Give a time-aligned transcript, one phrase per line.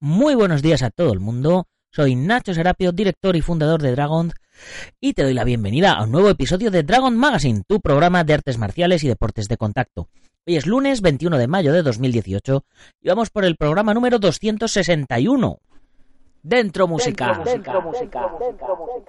[0.00, 1.68] Muy buenos días a todo el mundo.
[1.90, 4.30] Soy Nacho Serapio, director y fundador de Dragon,
[5.00, 8.34] y te doy la bienvenida a un nuevo episodio de Dragon Magazine, tu programa de
[8.34, 10.08] artes marciales y deportes de contacto.
[10.46, 12.62] Hoy es lunes 21 de mayo de 2018
[13.00, 15.60] y vamos por el programa número 261.
[16.42, 17.40] Dentro música.
[17.42, 18.30] Dentro música.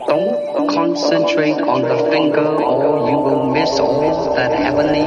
[0.08, 5.06] Don't concentrate on the finger or you will miss all that heavenly.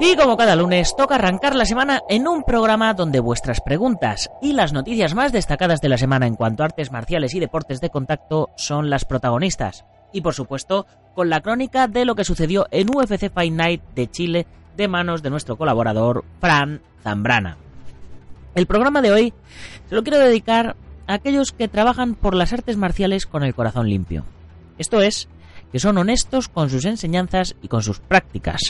[0.00, 4.52] Y como cada lunes, toca arrancar la semana en un programa donde vuestras preguntas y
[4.52, 7.90] las noticias más destacadas de la semana en cuanto a artes marciales y deportes de
[7.90, 9.84] contacto son las protagonistas.
[10.12, 14.08] Y por supuesto, con la crónica de lo que sucedió en UFC Fight Night de
[14.08, 14.46] Chile
[14.76, 17.56] de manos de nuestro colaborador Fran Zambrana.
[18.54, 19.34] El programa de hoy
[19.88, 20.76] se lo quiero dedicar
[21.08, 24.24] a aquellos que trabajan por las artes marciales con el corazón limpio.
[24.78, 25.28] Esto es,
[25.72, 28.60] que son honestos con sus enseñanzas y con sus prácticas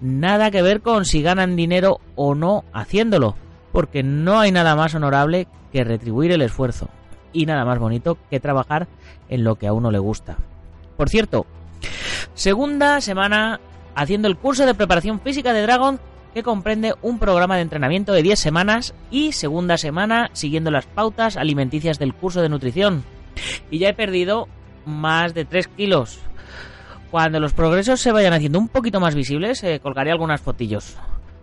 [0.00, 3.36] nada que ver con si ganan dinero o no haciéndolo,
[3.72, 6.88] porque no hay nada más honorable que retribuir el esfuerzo
[7.32, 8.86] y nada más bonito que trabajar
[9.28, 10.36] en lo que a uno le gusta.
[10.96, 11.46] Por cierto,
[12.34, 13.60] segunda semana
[13.94, 15.98] haciendo el curso de preparación física de Dragon
[16.32, 21.36] que comprende un programa de entrenamiento de 10 semanas y segunda semana siguiendo las pautas
[21.36, 23.04] alimenticias del curso de nutrición.
[23.70, 24.48] Y ya he perdido
[24.84, 26.20] más de 3 kilos.
[27.14, 30.96] Cuando los progresos se vayan haciendo un poquito más visibles, eh, colgaré algunas fotillos.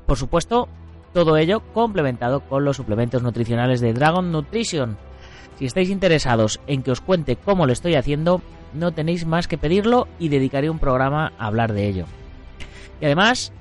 [0.05, 0.67] Por supuesto,
[1.13, 4.97] todo ello complementado con los suplementos nutricionales de Dragon Nutrition.
[5.57, 8.41] Si estáis interesados en que os cuente cómo lo estoy haciendo,
[8.73, 12.05] no tenéis más que pedirlo y dedicaré un programa a hablar de ello.
[12.99, 13.53] Y además,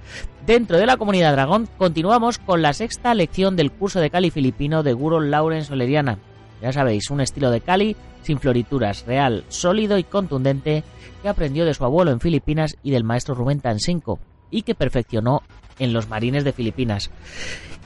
[0.45, 4.83] dentro de la comunidad Dragon, continuamos con la sexta lección del curso de Cali filipino
[4.83, 6.19] de Guru Lauren Soleriana.
[6.63, 10.85] Ya sabéis, un estilo de Cali sin florituras, real, sólido y contundente,
[11.23, 14.19] que aprendió de su abuelo en Filipinas y del maestro Rubén Tansinko,
[14.51, 15.43] y que perfeccionó
[15.79, 17.11] en los marines de Filipinas.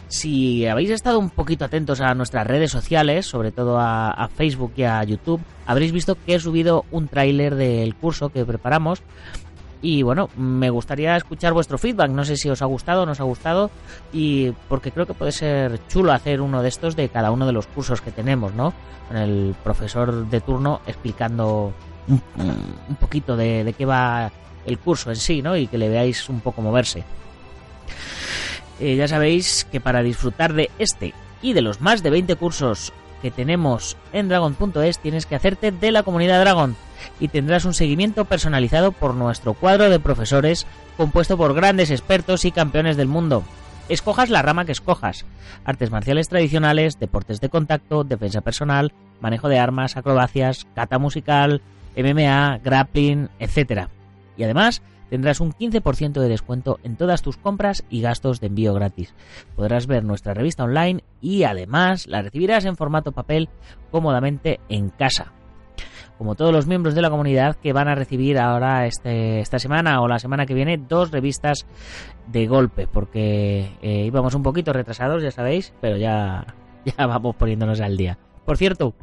[0.09, 4.83] Si habéis estado un poquito atentos a nuestras redes sociales, sobre todo a Facebook y
[4.83, 9.03] a YouTube, habréis visto que he subido un tráiler del curso que preparamos
[9.85, 12.11] y bueno, me gustaría escuchar vuestro feedback.
[12.11, 13.71] No sé si os ha gustado o no os ha gustado.
[14.15, 17.53] Y porque creo que puede ser chulo hacer uno de estos de cada uno de
[17.53, 18.73] los cursos que tenemos, ¿no?
[19.09, 21.75] Con el profesor de turno explicando
[22.09, 24.33] un, poquito de, de, qué va
[24.65, 25.55] el curso en sí, ¿no?
[25.55, 27.05] Y que le veáis un poco moverse.
[28.81, 31.13] Eh, ya sabéis que para disfrutar de este
[31.43, 32.91] y de los más de 20 cursos
[33.25, 36.77] que tenemos en Dragon.es tienes que hacerte de la comunidad Dragon
[37.19, 40.67] y tendrás un seguimiento personalizado por nuestro cuadro de profesores
[40.99, 43.43] compuesto por grandes expertos y campeones del mundo.
[43.89, 45.25] Escojas la rama que escojas.
[45.65, 48.93] Artes marciales tradicionales, deportes de contacto, defensa personal,
[49.23, 51.63] manejo de armas, acrobacias, cata musical,
[51.97, 53.89] MMA, grappling, etc.
[54.37, 54.83] Y además
[55.15, 59.15] tendrás un 15% de descuento en todas tus compras y gastos de envío gratis.
[59.55, 63.49] Podrás ver nuestra revista online y además la recibirás en formato papel
[63.93, 65.33] cómodamente en casa
[66.19, 70.01] como todos los miembros de la comunidad que van a recibir ahora este, esta semana
[70.01, 71.65] o la semana que viene dos revistas
[72.27, 76.45] de golpe, porque eh, íbamos un poquito retrasados, ya sabéis, pero ya,
[76.85, 78.19] ya vamos poniéndonos al día.
[78.45, 78.95] Por cierto,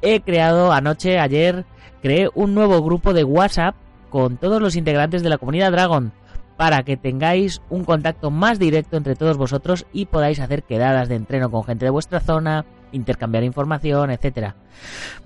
[0.00, 1.64] he creado anoche, ayer,
[2.02, 3.74] creé un nuevo grupo de WhatsApp
[4.14, 6.12] con todos los integrantes de la comunidad Dragon
[6.56, 11.16] para que tengáis un contacto más directo entre todos vosotros y podáis hacer quedadas de
[11.16, 14.54] entreno con gente de vuestra zona, intercambiar información, etcétera.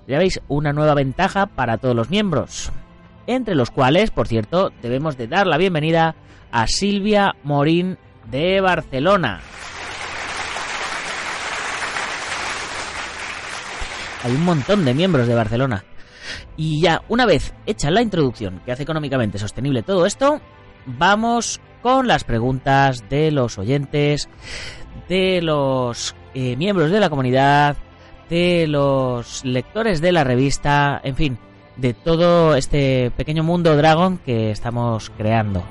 [0.07, 2.71] Ya veis, una nueva ventaja para todos los miembros,
[3.27, 6.15] entre los cuales, por cierto, debemos de dar la bienvenida
[6.51, 7.99] a Silvia Morín
[8.31, 9.41] de Barcelona.
[14.23, 15.83] Hay un montón de miembros de Barcelona.
[16.57, 20.41] Y ya, una vez hecha la introducción que hace económicamente sostenible todo esto,
[20.85, 24.29] vamos con las preguntas de los oyentes,
[25.07, 27.77] de los eh, miembros de la comunidad,
[28.29, 31.37] de los lectores de la revista, en fin,
[31.77, 35.63] de todo este pequeño mundo Dragon que estamos creando.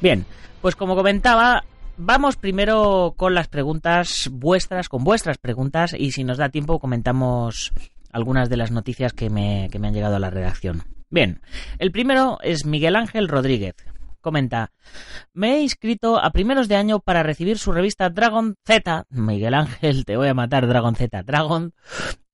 [0.00, 0.26] Bien,
[0.62, 1.64] pues como comentaba,
[1.96, 7.72] vamos primero con las preguntas vuestras, con vuestras preguntas, y si nos da tiempo comentamos
[8.12, 10.84] algunas de las noticias que me, que me han llegado a la redacción.
[11.10, 11.40] Bien,
[11.78, 13.74] el primero es Miguel Ángel Rodríguez.
[14.20, 14.72] Comenta,
[15.32, 19.04] me he inscrito a primeros de año para recibir su revista Dragon Z.
[19.10, 21.22] Miguel Ángel, te voy a matar, Dragon Z.
[21.22, 21.72] Dragon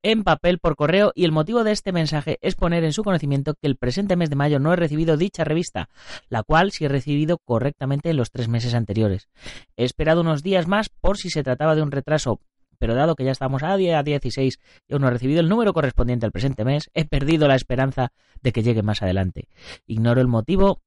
[0.04, 3.54] en papel por correo y el motivo de este mensaje es poner en su conocimiento
[3.54, 5.88] que el presente mes de mayo no he recibido dicha revista,
[6.28, 9.28] la cual sí he recibido correctamente en los tres meses anteriores.
[9.76, 12.40] He esperado unos días más por si se trataba de un retraso,
[12.78, 16.26] pero dado que ya estamos a día 16 y no he recibido el número correspondiente
[16.26, 18.12] al presente mes, he perdido la esperanza
[18.42, 19.48] de que llegue más adelante.
[19.86, 20.82] Ignoro el motivo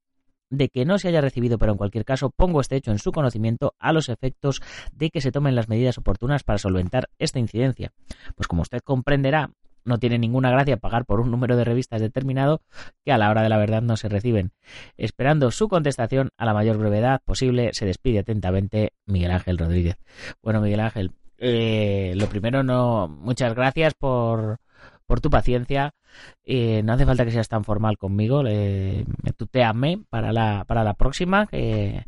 [0.49, 3.11] de que no se haya recibido, pero en cualquier caso pongo este hecho en su
[3.11, 4.61] conocimiento a los efectos
[4.93, 7.91] de que se tomen las medidas oportunas para solventar esta incidencia.
[8.35, 9.51] Pues como usted comprenderá,
[9.87, 12.61] no tiene ninguna gracia pagar por un número de revistas determinado
[13.05, 14.51] que a la hora de la verdad no se reciben.
[14.97, 19.97] Esperando su contestación a la mayor brevedad posible, se despide atentamente Miguel Ángel Rodríguez.
[20.43, 24.59] Bueno, Miguel Ángel, eh, lo primero, no, muchas gracias por,
[25.07, 25.95] por tu paciencia.
[26.43, 29.05] Eh, no hace falta que seas tan formal conmigo, eh,
[29.35, 31.47] tuteame para la, para la próxima.
[31.51, 32.03] Eh,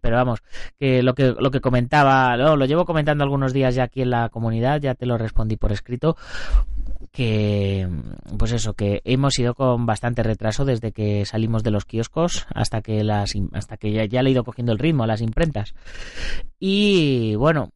[0.00, 0.42] pero vamos,
[0.78, 4.30] que lo que lo que comentaba, lo llevo comentando algunos días ya aquí en la
[4.30, 6.16] comunidad, ya te lo respondí por escrito
[7.12, 7.88] que
[8.38, 12.82] pues eso que hemos ido con bastante retraso desde que salimos de los kioscos hasta
[12.82, 15.74] que las hasta que ya, ya le he ido cogiendo el ritmo a las imprentas
[16.58, 17.70] y bueno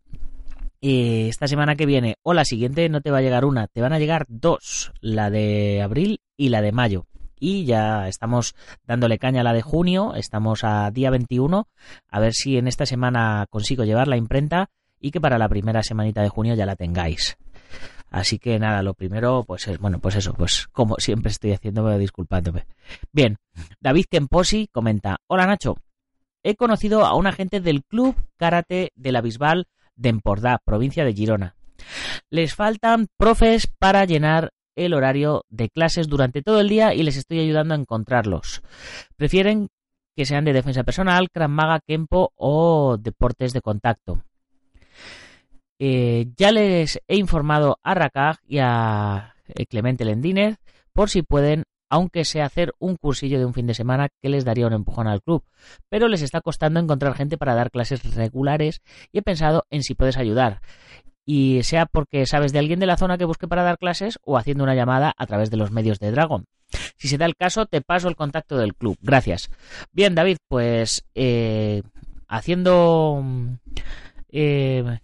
[0.83, 3.81] eh, esta semana que viene o la siguiente no te va a llegar una, te
[3.81, 7.07] van a llegar dos, la de abril y la de mayo.
[7.39, 8.55] Y ya estamos
[8.87, 11.69] dándole caña a la de junio, estamos a día 21,
[12.09, 15.83] a ver si en esta semana consigo llevar la imprenta y que para la primera
[15.83, 17.39] semanita de junio ya la tengáis.
[18.11, 21.97] Así que nada, lo primero, pues es, bueno, pues eso, pues como siempre estoy haciendo,
[21.97, 22.67] disculpándome.
[23.13, 23.39] Bien,
[23.81, 25.77] David Kemposi comenta, hola Nacho,
[26.43, 29.69] he conocido a un agente del Club Karate de la Bisbal
[30.01, 31.55] de Empordà, provincia de Girona.
[32.31, 37.17] Les faltan profes para llenar el horario de clases durante todo el día y les
[37.17, 38.63] estoy ayudando a encontrarlos.
[39.17, 39.69] Prefieren
[40.17, 44.23] que sean de defensa personal, Krav Maga, Kempo o deportes de contacto.
[45.79, 49.35] Eh, ya les he informado a Rakag y a
[49.69, 50.59] Clemente Lendínez
[50.93, 54.45] por si pueden aunque sea hacer un cursillo de un fin de semana que les
[54.45, 55.45] daría un empujón al club.
[55.91, 58.81] Pero les está costando encontrar gente para dar clases regulares
[59.13, 60.61] y he pensado en si puedes ayudar.
[61.27, 64.39] Y sea porque sabes de alguien de la zona que busque para dar clases o
[64.39, 66.47] haciendo una llamada a través de los medios de Dragon.
[66.97, 68.97] Si se da el caso, te paso el contacto del club.
[69.03, 69.51] Gracias.
[69.93, 71.83] Bien, David, pues eh,
[72.29, 73.23] haciendo
[74.31, 75.01] eh,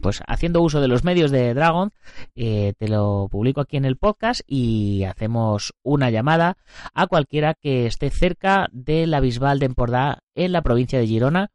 [0.00, 1.92] pues haciendo uso de los medios de Dragon,
[2.34, 6.56] eh, te lo publico aquí en el podcast y hacemos una llamada
[6.94, 11.50] a cualquiera que esté cerca de la Bisbal de Empordà en la provincia de Girona.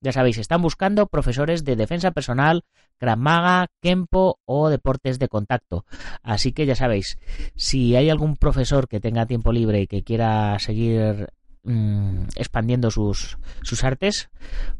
[0.00, 2.64] Ya sabéis, están buscando profesores de defensa personal,
[2.98, 5.84] Krav Maga, Kempo o deportes de contacto.
[6.22, 7.18] Así que ya sabéis,
[7.54, 11.28] si hay algún profesor que tenga tiempo libre y que quiera seguir
[11.62, 14.30] mm, expandiendo sus, sus artes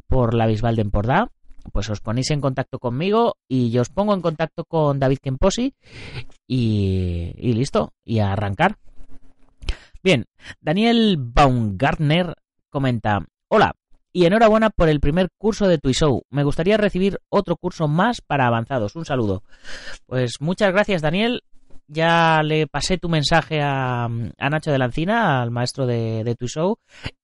[0.09, 1.31] por la Bisbal de Empordà,
[1.73, 5.75] pues os ponéis en contacto conmigo y yo os pongo en contacto con David Kemposi
[6.47, 8.79] y, listo, y a arrancar.
[10.03, 10.27] Bien,
[10.61, 12.35] Daniel Baumgartner
[12.71, 13.75] comenta, hola,
[14.13, 16.23] y enhorabuena por el primer curso de Show.
[16.31, 18.97] Me gustaría recibir otro curso más para avanzados.
[18.97, 19.43] Un saludo.
[20.07, 21.43] Pues muchas gracias, Daniel
[21.93, 26.49] ya le pasé tu mensaje a, Nacho de la Encina, al maestro de, de tu
[26.49, 26.79] show.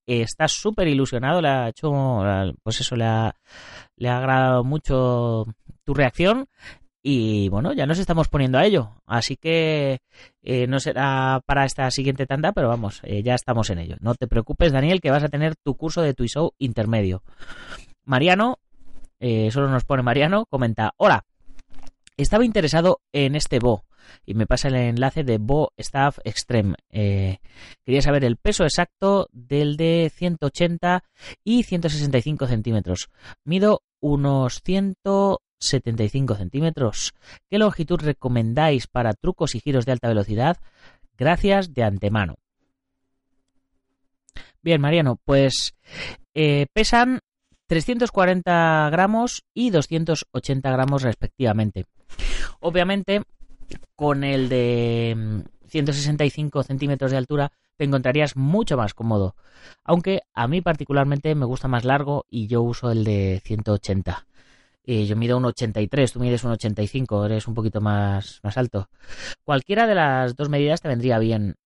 [0.05, 1.91] Está súper ilusionado, le ha hecho,
[2.63, 3.35] pues eso, le ha,
[3.95, 5.45] le ha agradado mucho
[5.83, 6.47] tu reacción.
[7.01, 8.91] Y bueno, ya nos estamos poniendo a ello.
[9.05, 9.99] Así que
[10.43, 13.95] eh, no será para esta siguiente tanda, pero vamos, eh, ya estamos en ello.
[14.01, 17.23] No te preocupes, Daniel, que vas a tener tu curso de tu show intermedio.
[18.03, 18.59] Mariano,
[19.19, 21.25] eh, solo nos pone Mariano, comenta, hola,
[22.17, 23.85] estaba interesado en este Bo
[24.25, 26.75] y me pasa el enlace de Bo Staff Extreme.
[26.89, 27.39] Eh,
[27.85, 31.03] quería saber el peso exacto del de 180
[31.43, 33.09] y 165 centímetros.
[33.43, 37.13] Mido unos 175 centímetros.
[37.49, 40.57] ¿Qué longitud recomendáis para trucos y giros de alta velocidad?
[41.17, 42.35] Gracias de antemano.
[44.61, 45.73] Bien, Mariano, pues
[46.33, 47.19] eh, pesan
[47.67, 51.85] 340 gramos y 280 gramos respectivamente.
[52.59, 53.23] Obviamente,
[53.99, 59.35] con el de 165 mm, centímetros de altura te encontrarías mucho más cómodo.
[59.83, 64.25] Aunque a mí particularmente me gusta más largo y yo uso el de 180.
[64.85, 68.89] Y yo mido un 83, tú mides un 85, eres un poquito más, más alto.
[69.43, 71.57] Cualquiera de las dos medidas te vendría bien.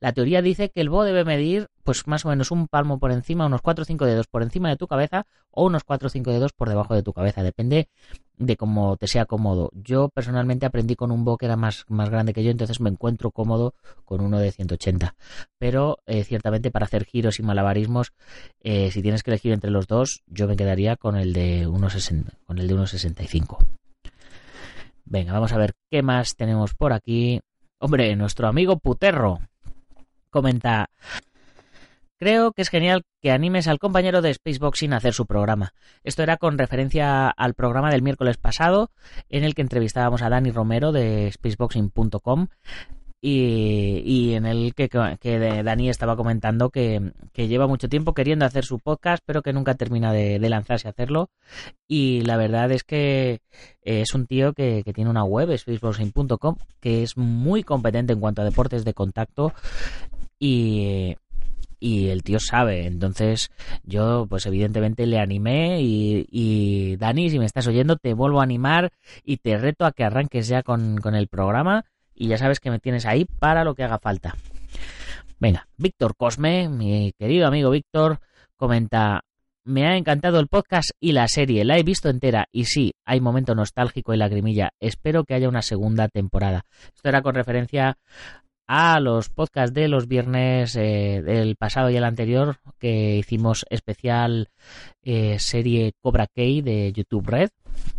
[0.00, 3.10] La teoría dice que el bo debe medir pues más o menos un palmo por
[3.12, 6.10] encima, unos 4 o 5 dedos por encima de tu cabeza o unos 4 o
[6.10, 7.42] 5 dedos por debajo de tu cabeza.
[7.42, 7.88] Depende
[8.36, 9.70] de cómo te sea cómodo.
[9.74, 12.90] Yo personalmente aprendí con un bo que era más, más grande que yo, entonces me
[12.90, 13.74] encuentro cómodo
[14.04, 15.14] con uno de 180.
[15.58, 18.12] Pero eh, ciertamente para hacer giros y malabarismos,
[18.60, 22.38] eh, si tienes que elegir entre los dos, yo me quedaría con el de 1,60,
[22.46, 23.58] con el de 1,65.
[25.04, 27.40] Venga, vamos a ver qué más tenemos por aquí.
[27.78, 29.40] Hombre, nuestro amigo Puterro
[30.32, 30.90] comenta
[32.22, 35.74] Creo que es genial que animes al compañero de Spaceboxing a hacer su programa.
[36.04, 38.92] Esto era con referencia al programa del miércoles pasado,
[39.28, 42.46] en el que entrevistábamos a Dani Romero de spaceboxing.com
[43.20, 44.88] y, en el que,
[45.64, 50.12] Dani estaba comentando que, lleva mucho tiempo queriendo hacer su podcast, pero que nunca termina
[50.12, 51.28] de, lanzarse a hacerlo.
[51.88, 53.40] Y la verdad es que
[53.80, 58.42] es un tío que, que tiene una web, spaceboxing.com, que es muy competente en cuanto
[58.42, 59.52] a deportes de contacto.
[60.44, 61.14] Y,
[61.78, 62.86] y el tío sabe.
[62.86, 63.50] Entonces
[63.84, 68.92] yo pues evidentemente le animé y, Dani, si me estás oyendo, te vuelvo a animar
[69.24, 72.70] y te reto a que arranques ya con, con el programa y ya sabes que
[72.70, 74.34] me tienes ahí para lo que haga falta.
[75.38, 78.18] Venga, Víctor Cosme, mi querido amigo Víctor,
[78.56, 79.22] comenta,
[79.64, 83.20] me ha encantado el podcast y la serie, la he visto entera y sí, hay
[83.20, 84.70] momento nostálgico y lagrimilla.
[84.80, 86.64] Espero que haya una segunda temporada.
[86.94, 87.96] Esto era con referencia
[88.74, 94.48] a los podcasts de los viernes eh, del pasado y el anterior que hicimos especial
[95.02, 97.50] eh, serie Cobra Kai de YouTube Red.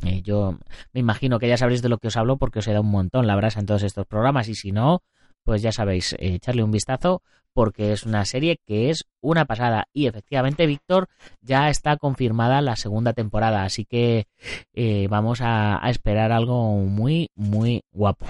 [0.03, 0.57] Eh, yo
[0.91, 2.89] me imagino que ya sabréis de lo que os hablo porque os he dado un
[2.89, 5.03] montón la brasa en todos estos programas y si no,
[5.43, 7.21] pues ya sabéis, echarle un vistazo
[7.53, 11.07] porque es una serie que es una pasada y efectivamente Víctor
[11.41, 14.25] ya está confirmada la segunda temporada así que
[15.07, 18.25] vamos a esperar algo muy muy guapo.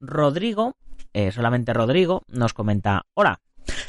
[0.00, 0.76] Rodrigo
[1.12, 3.40] eh, solamente Rodrigo, nos comenta, hola,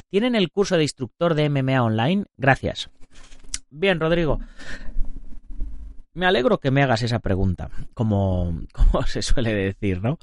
[0.09, 2.25] ¿tienen el curso de instructor de MMA online?
[2.37, 2.89] Gracias.
[3.69, 4.39] Bien, Rodrigo.
[6.13, 10.17] Me alegro que me hagas esa pregunta, como, como se suele decir, ¿no?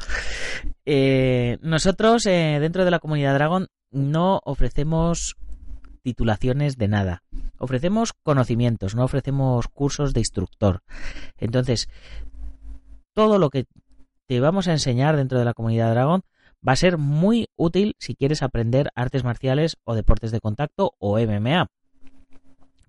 [0.84, 5.36] Eh, nosotros, eh, dentro de la comunidad Dragon, no ofrecemos
[6.02, 7.22] titulaciones de nada.
[7.58, 10.82] Ofrecemos conocimientos, no ofrecemos cursos de instructor.
[11.38, 11.88] Entonces,
[13.14, 13.66] todo lo que
[14.26, 16.22] te vamos a enseñar dentro de la comunidad Dragon
[16.66, 21.18] va a ser muy útil si quieres aprender artes marciales o deportes de contacto o
[21.18, 21.70] MMA.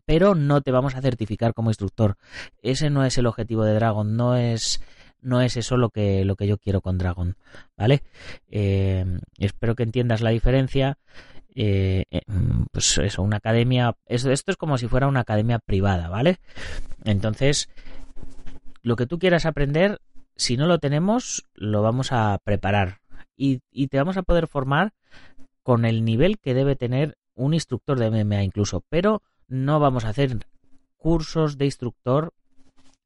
[0.05, 2.17] Pero no te vamos a certificar como instructor.
[2.63, 4.81] Ese no es el objetivo de Dragon, no es
[5.21, 7.35] no es eso lo que, lo que yo quiero con Dragon,
[7.77, 8.03] ¿vale?
[8.49, 9.05] Eh,
[9.37, 10.97] espero que entiendas la diferencia.
[11.55, 12.21] Eh, eh,
[12.71, 16.39] pues eso, una academia, esto es como si fuera una academia privada, ¿vale?
[17.03, 17.69] Entonces,
[18.81, 19.99] lo que tú quieras aprender,
[20.35, 22.99] si no lo tenemos, lo vamos a preparar,
[23.39, 24.93] y, te vamos a poder formar
[25.63, 30.09] con el nivel que debe tener un instructor de MMA incluso, pero no vamos a
[30.09, 30.37] hacer
[30.97, 32.33] cursos de instructor,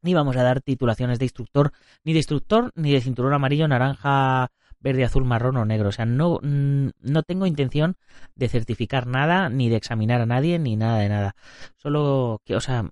[0.02, 1.72] ni vamos a dar titulaciones de instructor,
[2.04, 5.90] ni de instructor, ni de cinturón amarillo, naranja, verde, azul, marrón o negro.
[5.90, 7.96] O sea, no, no tengo intención
[8.36, 11.36] de certificar nada, ni de examinar a nadie, ni nada de nada.
[11.78, 12.90] Solo que, o sea,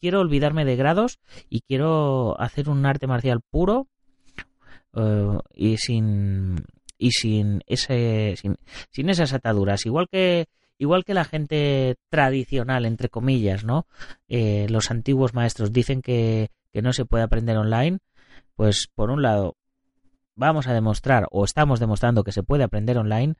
[0.00, 3.88] quiero olvidarme de grados y quiero hacer un arte marcial puro
[4.96, 6.64] eh, y sin
[6.98, 8.36] y sin ese
[8.90, 9.86] sin, esas ataduras.
[9.86, 10.46] Igual que
[10.78, 13.86] igual que la gente tradicional entre comillas no
[14.28, 17.98] eh, los antiguos maestros dicen que, que no se puede aprender online
[18.56, 19.56] pues por un lado
[20.34, 23.36] vamos a demostrar o estamos demostrando que se puede aprender online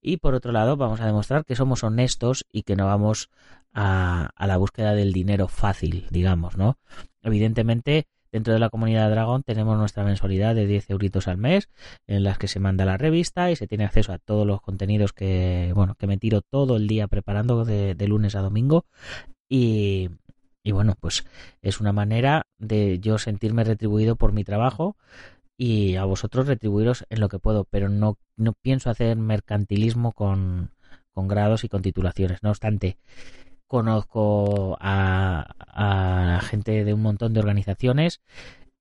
[0.00, 3.28] y por otro lado vamos a demostrar que somos honestos y que no vamos
[3.74, 6.78] a, a la búsqueda del dinero fácil digamos no
[7.22, 11.68] evidentemente Dentro de la comunidad Dragon tenemos nuestra mensualidad de 10 euritos al mes
[12.06, 15.12] en las que se manda la revista y se tiene acceso a todos los contenidos
[15.12, 18.84] que, bueno, que me tiro todo el día preparando de, lunes a domingo
[19.48, 20.10] y,
[20.62, 21.24] y bueno, pues
[21.62, 24.96] es una manera de yo sentirme retribuido por mi trabajo
[25.58, 30.70] y a vosotros retribuiros en lo que puedo, pero no, no pienso hacer mercantilismo con,
[31.12, 32.42] con grados y con titulaciones.
[32.44, 32.96] No obstante,
[33.68, 38.20] conozco a, gente de un montón de organizaciones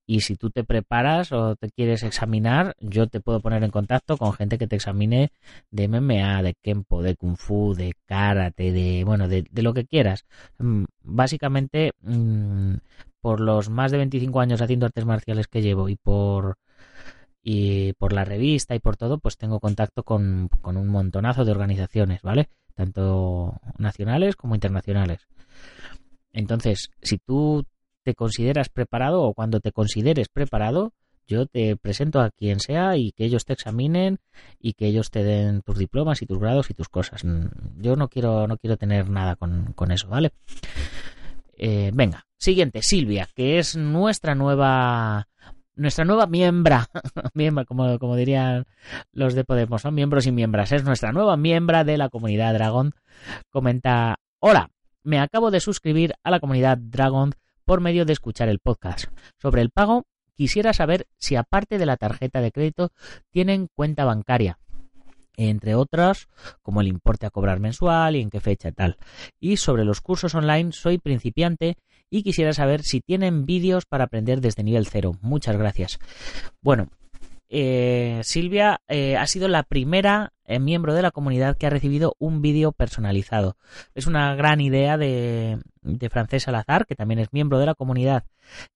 [0.08, 4.18] Y si tú te preparas o te quieres examinar, yo te puedo poner en contacto
[4.18, 5.32] con gente que te examine
[5.72, 10.26] de MMA, de Kempo, de Kung Fu, de Karate, de, bueno, de, lo que quieras.
[10.60, 12.76] Mm, básicamente, mm,
[13.22, 16.58] por los más de 25 años haciendo artes marciales que llevo y por,
[17.44, 21.52] y por la revista y por todo, pues tengo contacto con, con un montonazo de
[21.52, 22.50] organizaciones, ¿vale?
[22.78, 25.28] Tanto nacionales como internacionales.
[26.32, 27.66] Entonces, si tú
[28.04, 30.94] te consideras preparado o cuando te consideres preparado,
[31.26, 34.20] yo te presento a quien sea y que ellos te examinen
[34.60, 37.26] y que ellos te den tus diplomas y tus grados y tus cosas.
[37.26, 40.32] Mm, yo no quiero, no quiero tener nada con, eso, ¿vale?
[41.58, 45.28] Eh, venga, siguiente, Silvia, que es nuestra nueva
[45.78, 46.90] nuestra nueva miembra,
[47.34, 48.66] miembra, como, como dirían
[49.12, 52.94] los de Podemos, son miembros y miembras, es nuestra nueva miembra de la comunidad Dragon.
[53.50, 54.72] Comenta, hola,
[55.04, 59.06] me acabo de suscribir a la comunidad Dragon por medio de escuchar el podcast.
[59.40, 60.06] Sobre el pago,
[60.36, 62.92] quisiera saber si aparte de la tarjeta de crédito
[63.30, 64.60] tienen cuenta bancaria,
[65.36, 66.28] entre otras
[66.62, 68.98] como el importe a cobrar mensual y en qué fecha tal.
[69.40, 71.78] Y sobre los cursos online, soy principiante
[72.10, 75.18] y quisiera saber si tienen vídeos para aprender desde nivel cero.
[75.22, 76.00] Muchas gracias.
[76.62, 76.90] Bueno,
[77.50, 82.16] eh, Silvia eh, ha sido la primera eh, miembro de la comunidad que ha recibido
[82.20, 83.58] un vídeo personalizado.
[83.96, 88.26] Es una gran idea de, de Francés Salazar, que también es miembro de la comunidad,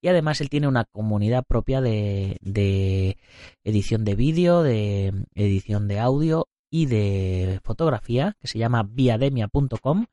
[0.01, 3.17] y además él tiene una comunidad propia de, de
[3.63, 10.05] edición de vídeo, de edición de audio y de fotografía, que se llama viademia.com.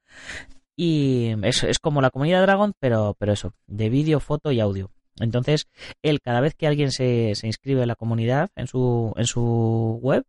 [0.81, 4.93] Y es, es como la comunidad Dragon, pero, pero eso, de vídeo, foto y audio.
[5.19, 5.67] Entonces,
[6.03, 9.99] él cada vez que alguien se, se, inscribe en la comunidad, en su, en su
[10.01, 10.23] web,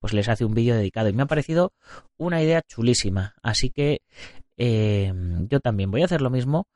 [0.00, 1.08] pues les hace un vídeo dedicado.
[1.08, 1.72] Y me ha parecido
[2.16, 3.36] una idea chulísima.
[3.44, 4.00] Así que
[4.56, 5.12] eh,
[5.48, 6.66] yo también voy a hacer lo mismo.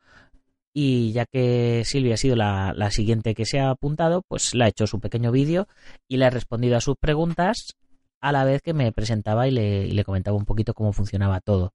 [0.73, 4.63] Y ya que Silvia ha sido la, la siguiente que se ha apuntado, pues le
[4.63, 5.67] ha hecho su pequeño vídeo
[6.07, 7.75] y le ha respondido a sus preguntas
[8.21, 11.41] a la vez que me presentaba y le, y le comentaba un poquito cómo funcionaba
[11.41, 11.73] todo.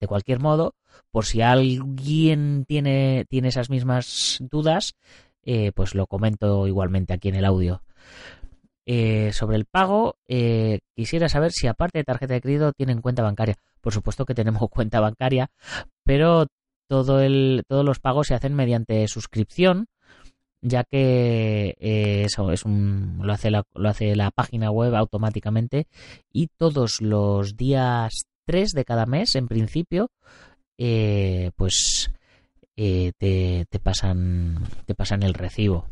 [0.00, 0.74] De cualquier modo,
[1.10, 4.94] por si alguien tiene, tiene esas mismas dudas,
[5.42, 7.82] eh, pues lo comento igualmente aquí en el audio.
[8.84, 13.22] Eh, sobre el pago, eh, quisiera saber si aparte de tarjeta de crédito tienen cuenta
[13.22, 13.56] bancaria.
[13.80, 15.48] Por supuesto que tenemos cuenta bancaria,
[16.04, 16.46] pero
[16.88, 19.86] todo el, todos los pagos se hacen mediante suscripción,
[20.60, 21.76] ya que
[22.24, 25.86] eso es un, lo, hace la, lo hace la página web automáticamente
[26.32, 30.10] y todos los días 3 de cada mes, en principio,
[31.56, 32.10] pues
[32.78, 35.86] eh, te, pasan, te pasan el recibo.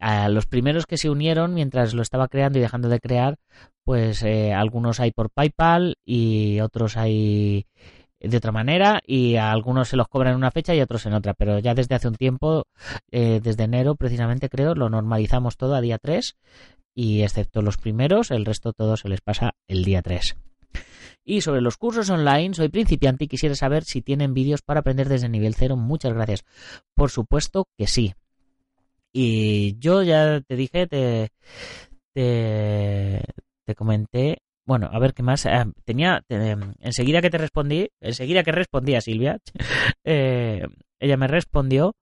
[0.00, 3.38] A los primeros que se unieron mientras lo estaba creando y dejando de crear,
[3.84, 7.66] pues eh, algunos hay por PayPal y otros hay
[8.20, 11.14] de otra manera y a algunos se los cobran en una fecha y otros en
[11.14, 12.64] otra, pero ya desde hace un tiempo,
[13.12, 16.36] eh, desde enero precisamente creo, lo normalizamos todo a día 3
[16.94, 20.36] y excepto los primeros, el resto todo se les pasa el día 3.
[21.24, 25.08] Y sobre los cursos online, soy principiante y quisiera saber si tienen vídeos para aprender
[25.08, 25.76] desde nivel cero.
[25.76, 26.44] Muchas gracias.
[26.94, 28.14] Por supuesto que sí.
[29.12, 31.30] Y yo ya te dije, te,
[32.14, 34.38] te, comenté.
[34.64, 35.46] Bueno, a ver qué más.
[35.46, 36.22] Ah, tenía.
[36.28, 39.38] enseguida que te respondí, enseguida que respondí Silvia,
[40.04, 40.62] eh,
[40.98, 41.94] ella me respondió.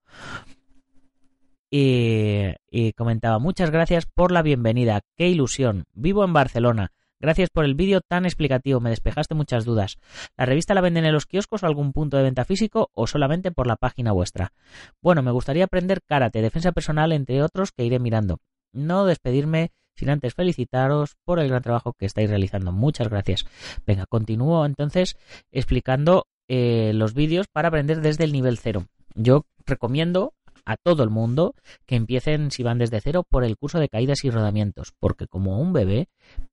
[1.69, 7.65] Y, y, comentaba, muchas gracias por la bienvenida, qué ilusión, vivo en Barcelona, Gracias por
[7.65, 9.97] el vídeo tan explicativo, me despejaste muchas dudas.
[10.37, 13.51] ¿La revista la venden en los kioscos o algún punto de venta físico o solamente
[13.51, 14.53] por la página vuestra?
[15.01, 18.37] Bueno, me gustaría aprender karate, defensa personal, entre otros, que iré mirando.
[18.71, 22.71] No despedirme sin antes felicitaros por el gran trabajo que estáis realizando.
[22.71, 23.45] Muchas gracias.
[23.87, 25.17] Venga, continúo entonces
[25.51, 28.85] explicando eh, los vídeos para aprender desde el nivel cero.
[29.15, 30.33] Yo recomiendo
[30.67, 34.25] a todo el mundo que empiecen, si van desde cero, por el curso de caídas
[34.25, 36.09] y rodamientos, porque como un bebé,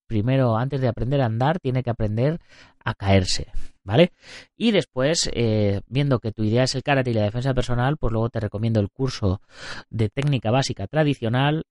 [0.07, 2.41] primero, antes de aprender a andar, tiene que aprender
[2.85, 3.49] a caerse,
[3.83, 4.13] ¿vale?
[4.57, 8.13] Y después, eh, viendo que tu idea es el karate y la defensa personal, pues
[8.13, 9.41] luego te recomiendo el curso
[9.91, 11.65] de técnica básica tradicional,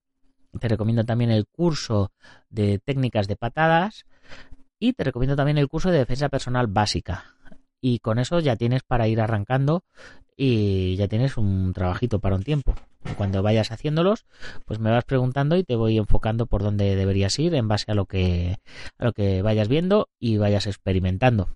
[0.60, 2.12] te recomiendo también el curso
[2.49, 4.06] de técnicas de patadas
[4.79, 7.23] y te recomiendo también el curso de defensa personal básica.
[7.85, 9.83] Y con eso ya tienes para ir arrancando
[10.37, 12.75] y ya tienes un trabajito para un tiempo.
[13.17, 14.25] Cuando vayas haciéndolos,
[14.63, 17.93] pues me vas preguntando y te voy enfocando por dónde deberías ir en base a
[17.93, 18.55] lo que,
[18.97, 21.49] a lo que vayas viendo y vayas experimentando.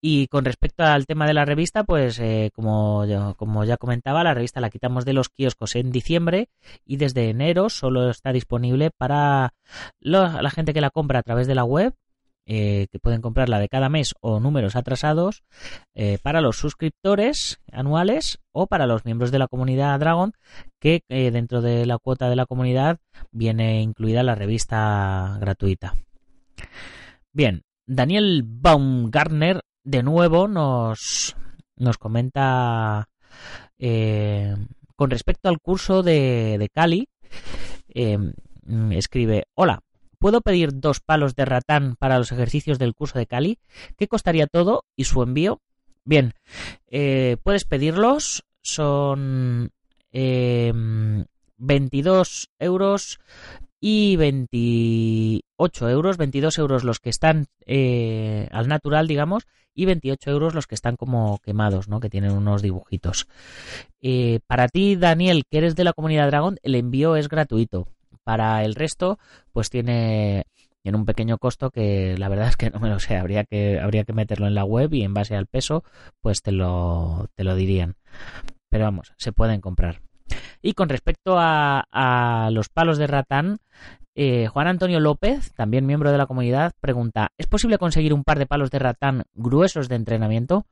[0.00, 3.04] Y con respecto al tema de la revista, pues eh, como,
[3.36, 6.48] como ya comentaba, la revista la quitamos de los kioscos en diciembre
[6.84, 9.54] y desde enero solo está disponible para
[10.00, 11.94] la gente que la compra a través de la web
[12.46, 15.44] eh, que pueden comprar la de cada mes o números atrasados
[15.94, 20.32] eh, para los suscriptores anuales o para los miembros de la comunidad Dragon,
[20.80, 22.98] que eh, dentro de la cuota de la comunidad
[23.30, 25.94] viene incluida la revista gratuita.
[27.32, 31.36] Bien, Daniel Baumgartner de nuevo nos,
[31.76, 33.08] nos comenta
[34.96, 37.08] con respecto al curso de, de Cali.
[38.90, 39.80] escribe, hola,
[40.20, 43.58] ¿Puedo pedir dos palos de ratán para los ejercicios del curso de Cali?
[43.96, 45.62] ¿Qué costaría todo y su envío?
[46.04, 46.34] Bien,
[46.88, 48.44] eh, puedes pedirlos.
[48.60, 49.70] Son
[50.12, 53.18] 22 em, euros
[53.80, 56.18] y 28 euros.
[56.18, 60.96] 22 euros los que están eh, al natural, digamos, y 28 euros los que están
[60.96, 61.98] como quemados, ¿no?
[61.98, 63.26] Que tienen unos dibujitos.
[64.02, 67.88] Eh, para ti, Daniel, que eres de la comunidad Dragon, el envío es gratuito.
[68.30, 69.18] Para el resto,
[69.50, 70.46] pues tiene
[70.84, 73.80] en un pequeño costo que la verdad es que no me lo sé, habría que,
[73.80, 75.82] habría que meterlo en la web y en base al peso,
[76.20, 77.96] pues te lo, te lo dirían.
[78.68, 80.00] Pero vamos, se pueden comprar.
[80.62, 83.58] Y con respecto a, a los palos de ratán,
[84.14, 88.38] eh, Juan Antonio López, también miembro de la comunidad, pregunta, ¿es posible conseguir un par
[88.38, 90.66] de palos de ratán gruesos de entrenamiento?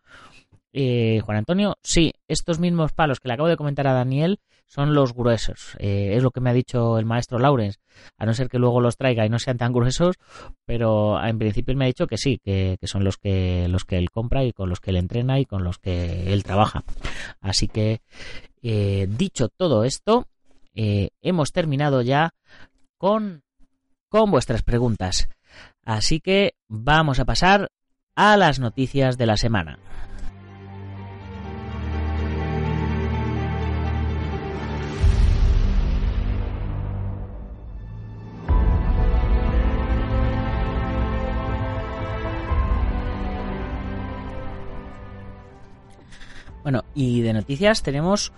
[0.72, 4.94] Eh, Juan Antonio, sí, estos mismos palos que le acabo de comentar a Daniel son
[4.94, 5.74] los gruesos.
[5.78, 7.80] Eh, es lo que me ha dicho el maestro Laurens,
[8.18, 10.16] a no ser que luego los traiga y no sean tan gruesos,
[10.66, 14.10] pero en principio me ha dicho que sí, que, son los que, los que él
[14.10, 16.84] compra y con los que él entrena y con los que él trabaja.
[17.40, 18.02] Así que,
[18.62, 20.26] eh, dicho todo esto,
[20.74, 22.34] hemos terminado ya
[22.98, 23.42] con,
[24.08, 25.28] con vuestras preguntas.
[25.82, 27.70] Así que vamos a pasar
[28.14, 29.78] a las noticias de la semana.
[46.62, 48.32] Bueno, y de noticias tenemos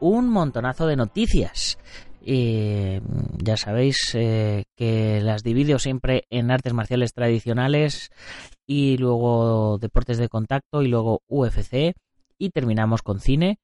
[0.00, 1.78] un montonazo de noticias.
[2.20, 8.10] ya sabéis eh, que las divido siempre en artes marciales tradicionales
[8.66, 11.94] y luego deportes de contacto y luego UFC
[12.38, 13.58] y terminamos con cine.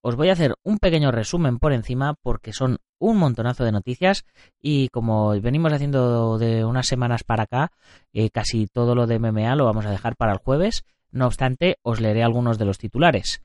[0.00, 4.24] Os voy a hacer un pequeño resumen por encima porque son un montonazo de noticias
[4.60, 7.72] y como venimos haciendo de unas semanas para acá,
[8.12, 11.78] eh, casi todo lo de MMA lo vamos a dejar para el jueves no obstante,
[11.82, 13.42] os leeré algunos de los titulares.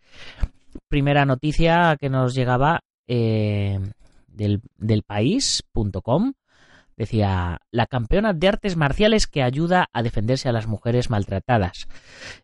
[0.88, 3.80] Primera noticia que nos llegaba eh,
[4.28, 6.34] del, país.com
[6.98, 11.88] decía la campeona de artes marciales que ayuda a defenderse a las mujeres maltratadas.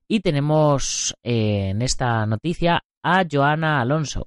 [0.07, 4.25] Y tenemos eh, en esta noticia a Joana Alonso,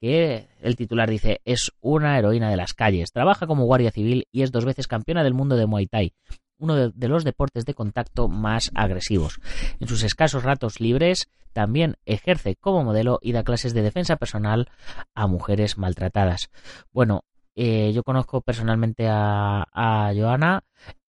[0.00, 4.42] que el titular dice es una heroína de las calles, trabaja como guardia civil y
[4.42, 6.12] es dos veces campeona del mundo de Muay Thai
[6.58, 9.40] uno de, los deportes de contacto más agresivos.
[9.80, 14.70] En sus escasos ratos libres también ejerce como modelo y da clases de defensa personal
[15.14, 16.50] a mujeres maltratadas.
[16.92, 17.22] Bueno,
[17.54, 20.62] eh, yo conozco personalmente a, Joana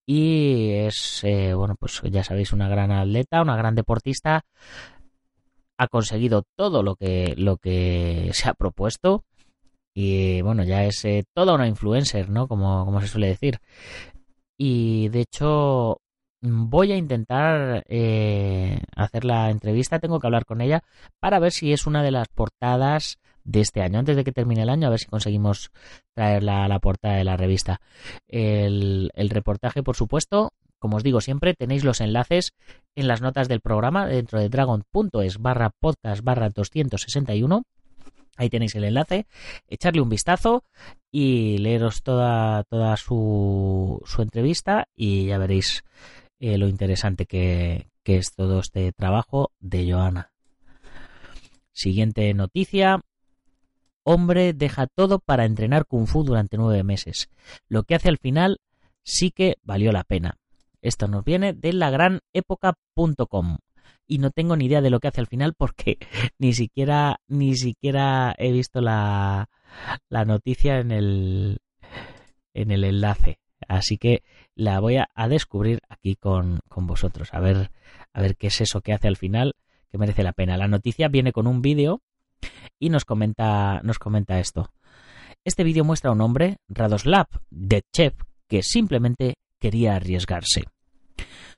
[0.06, 4.44] y es, eh, bueno, pues ya sabéis, una gran atleta, una gran deportista.
[5.76, 9.24] Ha conseguido todo lo que, lo que se ha propuesto
[9.94, 12.46] y bueno, ya es eh, toda una influencer, ¿no?
[12.46, 13.61] Como, como se suele decir
[14.59, 16.01] y de hecho
[16.40, 20.83] voy a intentar eh, hacer la entrevista, tengo que hablar con ella
[21.21, 24.62] para ver si es una de las portadas de este año, antes de que termine
[24.62, 25.71] el año, a ver si conseguimos
[26.14, 27.81] traerla a la portada de la revista.
[28.29, 32.53] El, reportaje, por supuesto, como os digo siempre, tenéis los enlaces
[32.94, 37.62] en las notas del programa dentro de dragon.es barra podcast barra 261
[38.38, 39.27] Ahí tenéis el enlace,
[39.66, 40.62] echarle un vistazo
[41.11, 45.85] y leeros toda, toda su, su entrevista y ya veréis
[46.38, 50.31] eh, lo interesante que, que es todo este trabajo de Joana.
[51.72, 53.01] Siguiente noticia.
[54.05, 57.29] Hombre deja todo para entrenar kung fu durante nueve meses.
[57.68, 58.61] Lo que hace al final
[59.03, 60.38] sí que valió la pena.
[60.81, 63.59] Esto nos viene de la gran época.com
[64.07, 65.98] y no tengo ni idea de lo que hace al final porque
[66.38, 69.51] ni siquiera ni siquiera he visto la,
[70.09, 71.59] la noticia en el
[72.55, 73.38] en el enlace.
[73.68, 74.22] Así que
[74.55, 77.35] la voy a, descubrir aquí con, con, vosotros.
[77.35, 77.70] A ver
[78.12, 79.55] a ver qué es eso que hace al final
[79.90, 80.57] que merece la pena.
[80.57, 82.01] La noticia viene con un vídeo
[82.79, 84.72] y nos comenta nos comenta esto.
[85.44, 88.14] Este vídeo muestra a un hombre Radoslav Dechev
[88.48, 90.64] que simplemente quería arriesgarse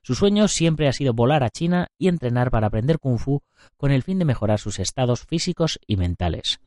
[0.03, 3.43] su sueño siempre ha sido volar a China y entrenar para aprender kung fu
[3.77, 6.61] con el fin de mejorar sus estados físicos y mentales.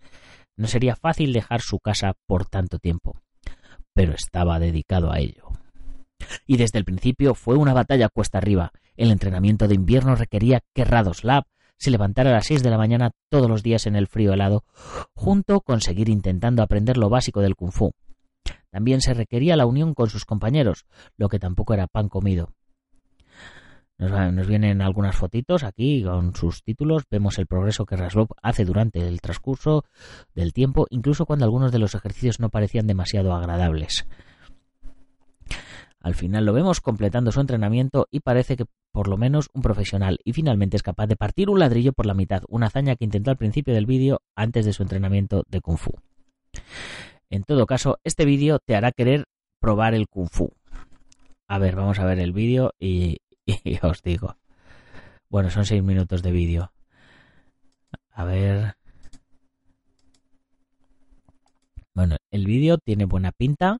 [0.55, 3.19] No sería fácil dejar su casa por tanto tiempo,
[3.93, 5.49] pero estaba dedicado a ello.
[6.45, 8.71] Y desde el principio fue una batalla cuesta arriba.
[8.95, 11.43] El entrenamiento de invierno requería que Radoslav
[11.77, 14.63] se levantara a las seis de la mañana todos los días en el frío helado,
[15.13, 17.91] junto con seguir intentando aprender lo básico del kung fu.
[18.69, 20.85] También se requería la unión con sus compañeros,
[21.17, 22.53] lo que tampoco era pan comido.
[23.97, 27.03] Nos, vienen algunas fotitos aquí con sus títulos.
[27.09, 29.85] Vemos el progreso que Raslov hace durante el transcurso
[30.33, 34.05] del tiempo, incluso cuando algunos de los ejercicios no parecían demasiado agradables.
[35.99, 40.19] Al final lo vemos completando su entrenamiento y parece que por lo menos un profesional
[40.25, 43.31] y finalmente es capaz de partir un ladrillo por la mitad, una hazaña que intentó
[43.31, 45.93] al principio del vídeo antes de su entrenamiento de Kung Fu.
[47.29, 49.25] En todo caso, este vídeo te hará querer
[49.61, 50.51] probar el Kung Fu.
[51.47, 53.19] A ver, vamos a ver el vídeo y,
[53.63, 54.37] y os digo.
[55.29, 56.71] Bueno, son seis minutos de vídeo.
[58.11, 58.75] A ver.
[61.95, 63.77] Bueno, el vídeo tiene buena pinta.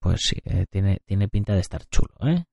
[0.00, 2.44] Pues sí, eh, tiene, tiene pinta de estar chulo, ¿eh?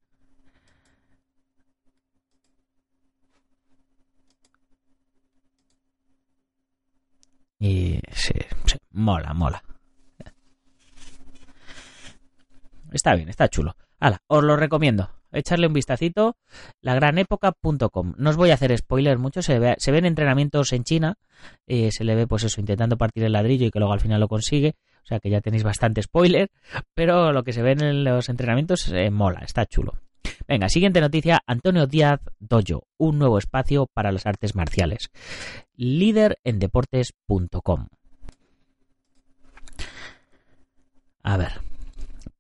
[7.60, 8.34] Y sí,
[8.92, 9.64] mola, mola.
[12.94, 13.76] Está bien, está chulo.
[14.00, 15.10] Hala, os lo recomiendo.
[15.32, 16.38] Echarle un vistacito.
[16.82, 18.14] Lagranépoca.com.
[18.18, 19.42] No os voy a hacer spoilers mucho.
[19.42, 21.16] Se, ve, se ven entrenamientos en China.
[21.66, 24.22] Eh, se le ve, pues eso, intentando partir el ladrillo y que luego al final
[24.22, 24.76] lo consigue.
[25.04, 26.52] O sea que ya tenéis bastante spoiler.
[26.94, 30.00] Pero lo que se ve en los entrenamientos eh, mola, está chulo.
[30.48, 31.42] Venga, siguiente noticia.
[31.48, 32.86] Antonio Díaz Dojo.
[32.98, 35.10] Un nuevo espacio para las artes marciales.
[35.76, 37.88] Líder en deportes.com.
[41.24, 41.54] A ver,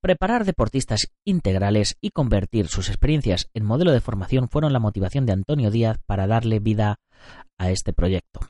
[0.04, 5.32] Preparar deportistas integrales y convertir sus experiencias en modelo de formación fueron la motivación de
[5.32, 6.98] Antonio Díaz para darle vida
[7.58, 8.42] a este proyecto.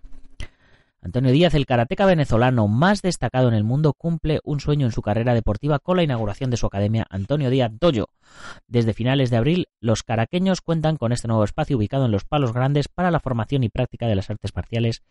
[1.03, 5.01] Antonio Díaz, el karateca venezolano más destacado en el mundo, cumple un sueño en su
[5.01, 8.07] carrera deportiva con la inauguración de su academia Antonio Díaz Dojo.
[8.67, 12.53] Desde finales de abril, los caraqueños cuentan con este nuevo espacio ubicado en los Palos
[12.53, 15.03] Grandes para la formación y práctica de las artes marciales,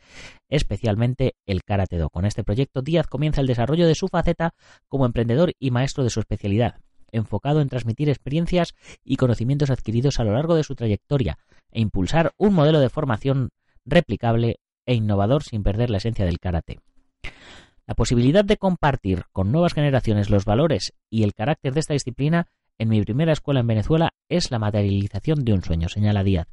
[0.48, 2.09] especialmente el karate do.
[2.09, 4.55] Con este proyecto, Díaz comienza el desarrollo de su faceta
[4.88, 6.76] como emprendedor y maestro de su especialidad,
[7.11, 8.74] enfocado en transmitir experiencias
[9.05, 11.37] y conocimientos adquiridos a lo largo de su trayectoria
[11.70, 13.50] e impulsar un modelo de formación
[13.85, 16.81] replicable e innovador sin perder la esencia del karate.
[17.87, 22.47] La posibilidad de compartir con nuevas generaciones los valores y el carácter de esta disciplina
[22.79, 26.49] en mi primera escuela en Venezuela es la materialización de un sueño, señala Díaz.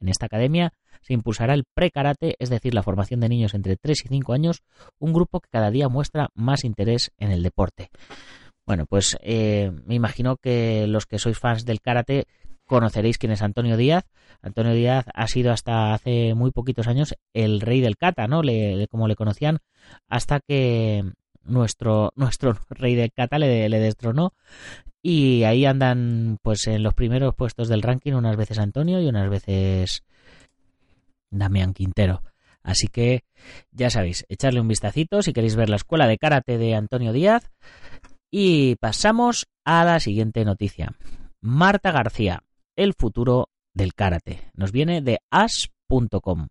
[0.00, 0.72] En esta academia
[1.02, 4.62] se impulsará el pre-karate, es decir, la formación de niños entre 3 y 5 años,
[4.98, 7.90] un grupo que cada día muestra más interés en el deporte.
[8.66, 12.26] Bueno, pues eh, me imagino que los que sois fans del karate
[12.66, 14.04] conoceréis quién es Antonio Díaz.
[14.42, 18.42] Antonio Díaz ha sido hasta hace muy poquitos años el rey del kata, ¿no?
[18.90, 19.58] Como le conocían,
[20.08, 21.04] hasta que
[21.42, 24.34] nuestro, nuestro rey del kata le, le destronó.
[25.02, 29.28] Y ahí andan, pues, en los primeros puestos del ranking, unas veces Antonio y unas
[29.28, 30.02] veces
[31.30, 32.22] Damián Quintero.
[32.62, 33.24] Así que
[33.70, 37.50] ya sabéis, echarle un vistacito si queréis ver la escuela de karate de Antonio Díaz.
[38.30, 40.92] Y pasamos a la siguiente noticia.
[41.40, 42.42] Marta García,
[42.76, 44.50] el futuro del karate.
[44.54, 46.48] Nos viene de as.com.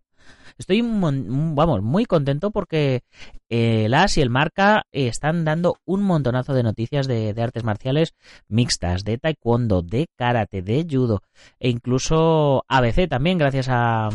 [0.57, 3.01] Estoy vamos, muy contento porque
[3.49, 8.13] eh, el AS y el Marca están dando un montonazo de noticias de, artes marciales
[8.47, 11.23] mixtas, de taekwondo, de karate, de judo
[11.59, 14.09] e incluso ABC también, gracias a,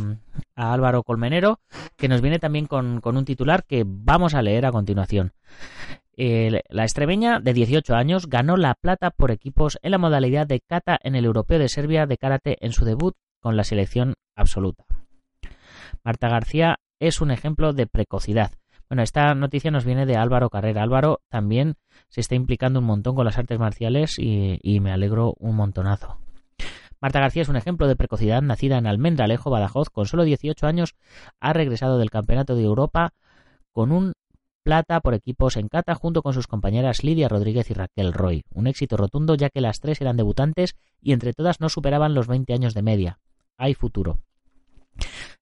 [0.54, 1.60] Álvaro Colmenero,
[1.96, 5.32] que nos viene también con, con un titular que vamos a leer a continuación
[6.18, 10.98] la extremeña de 18 años ganó la plata por equipos en la modalidad de kata
[11.02, 14.84] en el Europeo de Serbia de karate en su debut con la selección absoluta.
[16.02, 18.50] Marta García es un ejemplo de precocidad.
[18.88, 20.82] Bueno, esta noticia nos viene de Álvaro Carrera.
[20.82, 21.76] Álvaro también
[22.08, 26.18] se está implicando un montón con las artes marciales y, y me alegro un montonazo.
[27.00, 30.96] Marta García es un ejemplo de precocidad, nacida en Almendralejo, Badajoz, con solo 18 años,
[31.38, 33.12] ha regresado del Campeonato de Europa
[33.72, 34.14] con un
[34.68, 38.44] plata por equipos en kata junto con sus compañeras Lidia Rodríguez y Raquel Roy.
[38.52, 42.26] Un éxito rotundo ya que las tres eran debutantes y entre todas no superaban los
[42.26, 43.18] 20 años de media.
[43.56, 44.20] Hay futuro.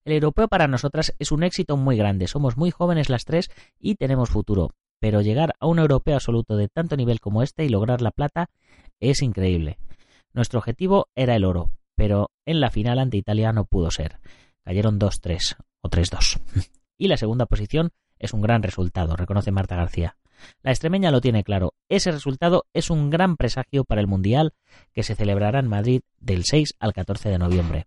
[0.05, 2.29] El europeo para nosotras es un éxito muy grande.
[2.29, 4.71] Somos muy jóvenes las tres y tenemos futuro.
[5.01, 8.49] Pero llegar a un europeo absoluto de tanto nivel como este y lograr la plata
[9.01, 9.81] es increíble.
[10.35, 14.21] Nuestro objetivo era el oro, pero en la final ante Italia no pudo ser.
[14.63, 16.39] Cayeron 2-3 o 3-2.
[16.97, 20.17] y la segunda posición es un gran resultado, reconoce Marta García.
[20.63, 21.75] La extremeña lo tiene claro.
[21.89, 24.53] Ese resultado es un gran presagio para el Mundial
[24.93, 27.87] que se celebrará en Madrid del 6 al 14 de noviembre.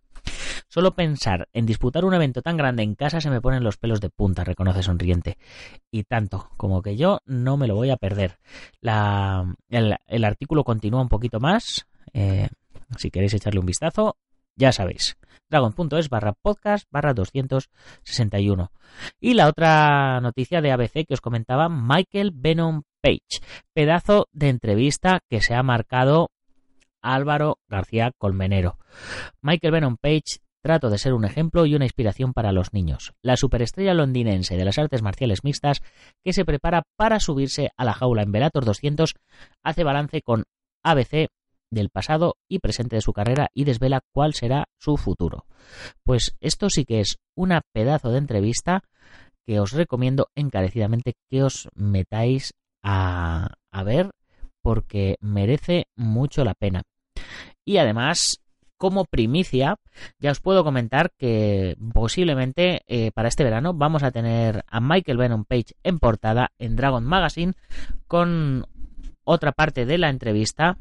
[0.67, 4.01] Solo pensar en disputar un evento tan grande en casa se me ponen los pelos
[4.01, 5.37] de punta, reconoce sonriente.
[5.89, 8.37] Y tanto, como que yo no me lo voy a perder.
[8.81, 11.87] La, el, artículo continúa un poquito más.
[12.13, 12.49] Eh,
[12.97, 14.17] si queréis echarle un vistazo,
[14.59, 15.17] ya sabéis.
[15.49, 18.71] Dragon.es barra podcast barra 261.
[19.19, 23.41] Y la otra noticia de ABC que os comentaba, Michael Venom Page.
[23.73, 26.29] Pedazo de entrevista que se ha marcado
[27.01, 28.77] Álvaro García Colmenero.
[29.41, 33.13] Michael Venom Page trato de ser un ejemplo y una inspiración para los niños.
[33.23, 35.81] La superestrella londinense de las artes marciales mixtas
[36.21, 39.15] que se prepara para subirse a la jaula en Velator 200
[39.63, 40.43] hace balance con
[40.83, 41.29] ABC
[41.69, 45.45] del pasado y presente de su carrera y desvela cuál será su futuro.
[46.03, 48.83] Pues esto sí que es una pedazo de entrevista
[49.45, 52.53] que os recomiendo encarecidamente que os metáis
[52.83, 54.11] a, ver
[54.61, 56.83] porque merece mucho la pena.
[57.65, 58.41] Y además,
[58.77, 59.77] como primicia,
[60.19, 65.17] ya os puedo comentar que posiblemente eh, para este verano vamos a tener a Michael
[65.17, 67.53] Venom Page en portada en Dragon Magazine
[68.07, 68.65] con
[69.23, 70.77] otra parte de la entrevista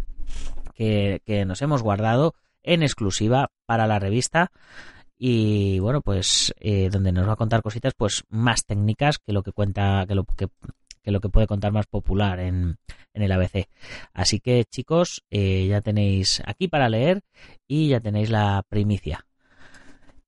[0.79, 4.51] que, nos hemos guardado en exclusiva para la revista
[5.17, 9.43] y bueno pues eh, donde nos va a contar cositas pues más técnicas que lo
[9.43, 10.49] que cuenta que lo que
[11.03, 12.77] que lo que puede contar más popular en,
[13.15, 13.67] el ABC.
[14.13, 17.23] Así que chicos, eh, ya tenéis aquí para leer
[17.67, 19.25] y ya tenéis la primicia.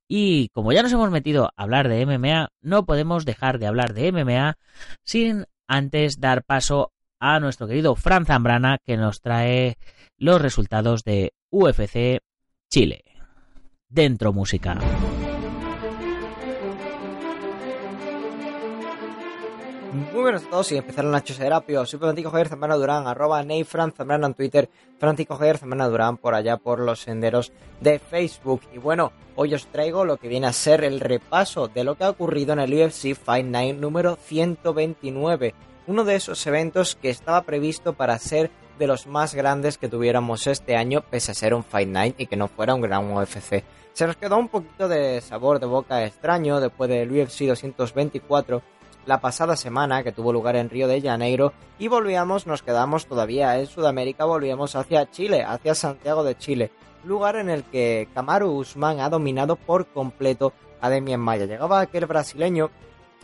[0.09, 3.93] Y como ya nos hemos metido a hablar de MMA, no podemos dejar de hablar
[3.93, 4.59] de MMA
[5.05, 9.77] sin antes dar paso a nuestro querido Fran Zambrana que nos trae
[10.17, 12.21] los resultados de UFC
[12.71, 13.05] Chile.
[13.89, 14.79] Dentro música.
[19.93, 23.91] Muy buenos a todos y empezaron Nacho Serapio, soy Francisco Javier Zambrana Durán, arroba Fran
[23.91, 28.61] Zambrana en Twitter, Francisco Javier Zambrana Durán por allá por los senderos de Facebook.
[28.73, 32.05] Y bueno, hoy os traigo lo que viene a ser el repaso de lo que
[32.05, 35.55] ha ocurrido en el UFC Fight Night número 129,
[35.91, 38.49] uno de esos eventos que estaba previsto para ser
[38.79, 42.29] de los más grandes que tuviéramos este año, pese a ser un Fight Night y
[42.29, 43.65] que no fuera un gran UFC.
[43.93, 48.63] Se nos quedó un poquito de sabor de boca extraño después del UFC 224
[49.05, 53.59] la pasada semana que tuvo lugar en Río de Janeiro y volvíamos, nos quedamos todavía
[53.59, 56.71] en Sudamérica, volvíamos hacia Chile, hacia Santiago de Chile,
[57.03, 61.47] lugar en el que Kamaru Usman ha dominado por completo a Demian Maya.
[61.47, 62.71] Llegaba aquel brasileño,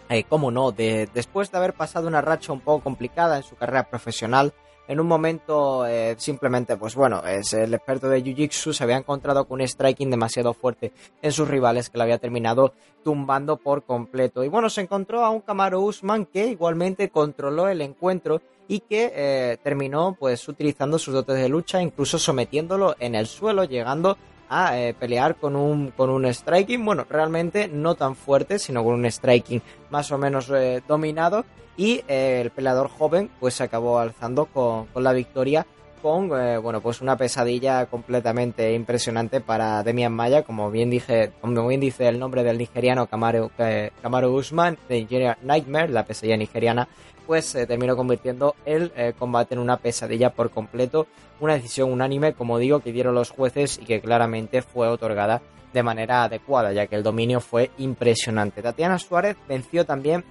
[0.08, 3.56] eh, como no, de, después de haber pasado una racha un poco complicada en su
[3.56, 4.52] carrera profesional,
[4.88, 9.44] en un momento eh, simplemente, pues bueno, es el experto de Jiu-Jitsu se había encontrado
[9.46, 10.92] con un striking demasiado fuerte
[11.22, 14.44] en sus rivales que le había terminado tumbando por completo.
[14.44, 19.12] Y bueno, se encontró a un Camaro Usman que igualmente controló el encuentro y que
[19.14, 24.16] eh, terminó pues utilizando sus dotes de lucha, incluso sometiéndolo en el suelo, llegando
[24.48, 28.94] a eh, pelear con un, con un striking, bueno, realmente no tan fuerte, sino con
[28.94, 30.50] un striking más o menos
[30.86, 31.44] dominado.
[31.76, 35.66] Y eh, el peleador joven pues se acabó alzando con, la victoria
[36.06, 41.80] eh, bueno pues una pesadilla completamente impresionante para Demian Maya como bien dije como bien
[41.80, 46.86] dice el nombre del nigeriano Kamaru, eh, de Nigeria Nightmare la pesadilla nigeriana
[47.26, 51.08] pues se terminó convirtiendo el combate en una pesadilla por completo
[51.40, 55.42] una decisión unánime como digo que dieron los jueces y que claramente fue otorgada
[55.72, 58.62] de manera adecuada ya que el dominio fue impresionante.
[58.62, 60.24] Tatiana Suárez venció también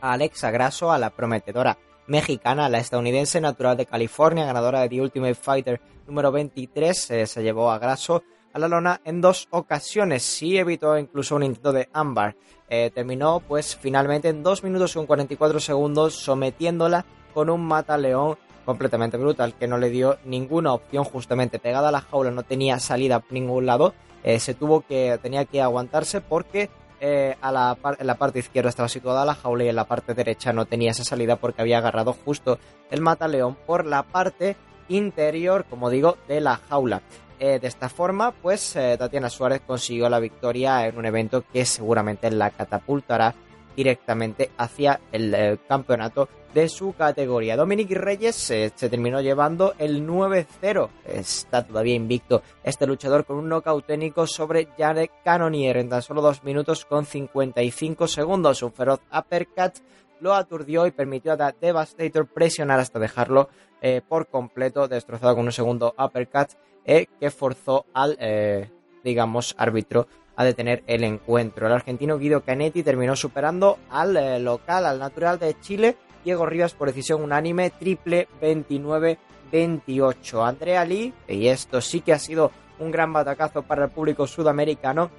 [0.00, 1.76] a Alexa Grasso, a la prometedora
[2.10, 7.42] mexicana, la estadounidense natural de California, ganadora de The Ultimate Fighter número 23, eh, se
[7.42, 11.88] llevó a Grasso a la lona en dos ocasiones, sí evitó incluso un intento de
[11.92, 12.36] ámbar.
[12.68, 18.36] Eh, terminó pues finalmente en 2 minutos y 44 segundos sometiéndola con un mata león
[18.64, 22.78] completamente brutal que no le dio ninguna opción justamente pegada a la jaula no tenía
[22.78, 26.70] salida por ningún lado eh, se tuvo que tenía que aguantarse porque
[27.00, 30.14] eh, a la en la parte izquierda estaba situada la jaula y en la parte
[30.14, 32.58] derecha no tenía esa salida porque había agarrado justo
[32.90, 34.56] el mataleón por la parte
[34.88, 37.02] interior, como digo, de la jaula.
[37.38, 41.64] Eh, de esta forma, pues eh, Tatiana Suárez consiguió la victoria en un evento que
[41.64, 43.34] seguramente la catapultará
[43.76, 47.56] directamente hacia el campeonato de su categoría.
[47.56, 50.88] Dominic Reyes se terminó llevando el 9-0.
[51.06, 56.22] Está todavía invicto este luchador con un knockout técnico sobre Jared Cannonier en tan solo
[56.22, 58.62] 2 minutos con 55 segundos.
[58.62, 59.74] Un feroz uppercut
[60.20, 63.48] lo aturdió y permitió a Devastator presionar hasta dejarlo
[63.80, 66.50] eh, por completo destrozado con un segundo uppercut
[66.84, 68.70] eh, que forzó al, eh,
[69.02, 70.06] digamos, árbitro
[70.40, 71.66] a detener el encuentro.
[71.66, 76.88] El argentino Guido Canetti terminó superando al local, al natural de Chile, Diego Rivas por
[76.88, 80.48] decisión unánime, triple 29-28.
[80.48, 85.10] Andrea Lee, y esto sí que ha sido un gran batacazo para el público sudamericano,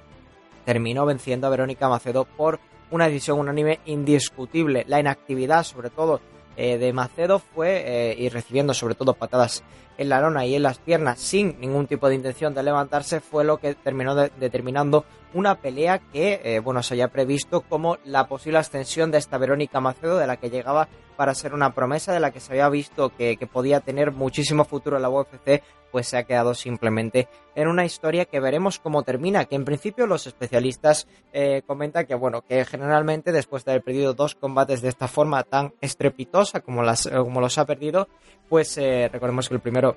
[0.64, 2.58] terminó venciendo a Verónica Macedo por
[2.90, 4.84] una decisión unánime indiscutible.
[4.88, 6.20] La inactividad, sobre todo
[6.56, 9.62] eh, de Macedo, fue eh, y recibiendo sobre todo patadas
[9.98, 13.44] en la lona y en las piernas sin ningún tipo de intención de levantarse, fue
[13.44, 18.58] lo que terminó determinando una pelea que, eh, bueno, se había previsto como la posible
[18.58, 22.30] ascensión de esta Verónica Macedo, de la que llegaba para ser una promesa, de la
[22.30, 25.62] que se había visto que, podía tener muchísimo futuro en la UFC,
[25.92, 30.06] pues se ha quedado simplemente en una historia que veremos cómo termina, que en principio
[30.06, 34.88] los especialistas eh, comentan que, bueno, que generalmente después de haber perdido dos combates de
[34.88, 38.08] esta forma tan estrepitosa como, las, como los ha perdido,
[38.48, 39.96] pues eh, recordemos que el primero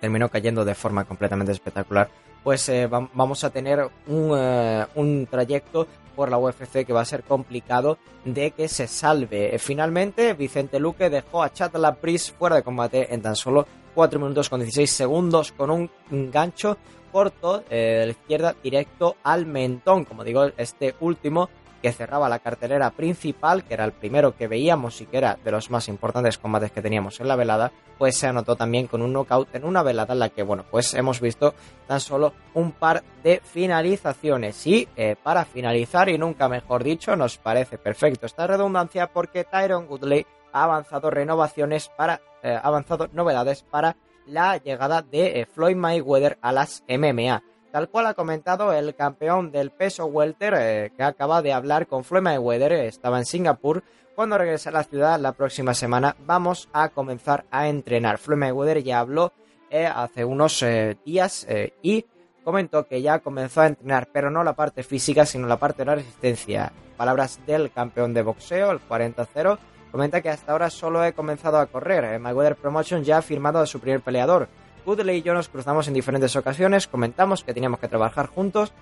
[0.00, 2.08] terminó cayendo de forma completamente espectacular
[2.42, 5.86] pues eh, vamos a tener un, eh, un, trayecto
[6.16, 9.58] por la UFC que va a ser complicado de que se salve.
[9.58, 14.48] Finalmente, Vicente Luque dejó a Chad Lapris fuera de combate en tan solo 4 minutos
[14.48, 15.90] con 16 segundos con un
[16.30, 16.76] gancho
[17.12, 20.04] corto eh, de la izquierda directo al mentón.
[20.04, 21.48] Como digo, este último
[21.82, 25.50] que cerraba la cartelera principal, que era el primero que veíamos y que era de
[25.50, 29.12] los más importantes combates que teníamos en la velada, pues se anotó también con un
[29.12, 31.54] knockout en una velada en la que, bueno, pues hemos visto
[31.88, 34.64] tan solo un par de finalizaciones.
[34.64, 39.88] Y eh, para finalizar, y nunca mejor dicho, nos parece perfecto esta redundancia porque Tyron
[39.88, 43.96] Goodley ha avanzado renovaciones para, eh, avanzado novedades para
[44.26, 47.42] la llegada de eh, Floyd Mayweather a las MMA.
[47.72, 52.04] Tal cual ha comentado el campeón del peso welter eh, que acaba de hablar con
[52.04, 53.82] Floyd Mayweather, estaba en Singapur.
[54.14, 58.18] Cuando regrese a la ciudad la próxima semana vamos a comenzar a entrenar.
[58.18, 59.32] Floyd Mayweather ya habló
[59.70, 61.46] eh, hace unos eh, días
[61.80, 62.04] y
[62.44, 65.86] comentó que ya comenzó a entrenar, pero no la parte física, sino la parte de
[65.86, 66.72] la resistencia.
[66.98, 69.58] Palabras del campeón de boxeo, el 40-0,
[69.92, 72.18] comenta que hasta ahora solo he comenzado a correr.
[72.18, 74.48] Mayweather Promotion ya ha firmado a su primer peleador.
[74.84, 78.72] Woodley y yo nos cruzamos en diferentes ocasiones, comentamos que teníamos que trabajar juntos.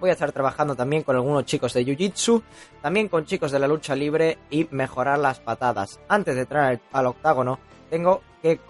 [0.00, 2.42] Voy a estar trabajando también con algunos chicos de Jiu-Jitsu,
[2.80, 6.00] también con chicos de la lucha libre y mejorar las patadas.
[6.08, 8.60] Antes de entrar al octágono, tengo que,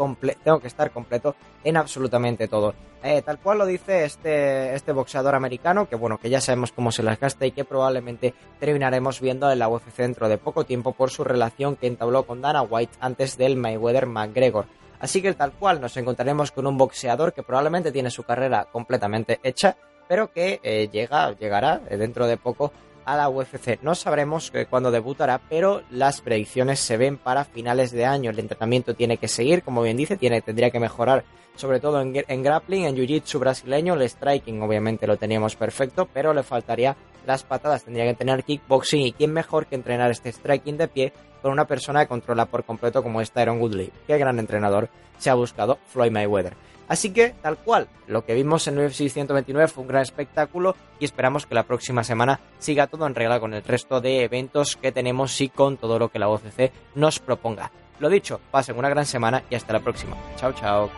[0.43, 2.75] tengo que estar completo en absolutamente todo.
[3.03, 6.91] Eh, tal cual lo dice este, este boxeador americano, que bueno, que ya sabemos cómo
[6.91, 10.93] se las gasta y que probablemente terminaremos viendo en la UFC dentro de poco tiempo
[10.93, 14.67] por su relación que entabló con Dana White antes del Mayweather McGregor.
[14.99, 19.41] Así que tal cual nos encontraremos con un boxeador que probablemente tiene su carrera completamente
[19.43, 19.77] hecha,
[20.09, 22.73] pero que eh, llega, llegará eh, dentro de poco
[23.07, 23.79] a la UFC.
[23.83, 28.31] No sabremos eh, cuándo debutará, pero las predicciones se ven para finales de año.
[28.31, 32.43] El entrenamiento tiene que seguir, como bien dice, tiene, tendría que mejorar, sobre todo en,
[32.43, 33.95] grappling, en jiu-jitsu brasileño.
[33.95, 37.85] El striking, obviamente, lo teníamos perfecto, pero le faltaría las patadas.
[37.85, 41.67] Tendría que tener kickboxing y quién mejor que entrenar este striking de pie con una
[41.67, 43.93] persona que controla por completo como es Tyron Woodley.
[44.07, 46.55] Qué gran entrenador se ha buscado Floyd Mayweather.
[46.89, 51.05] Así que, tal cual, lo que vimos en UFC 129 fue un gran espectáculo y
[51.05, 54.93] esperamos que la próxima semana siga todo en regla con el resto de eventos que
[54.93, 57.73] tenemos y con todo lo que la OCC nos proponga.
[57.99, 60.17] Lo dicho, pasen una gran semana y hasta la próxima.
[60.37, 60.91] Chao, chao.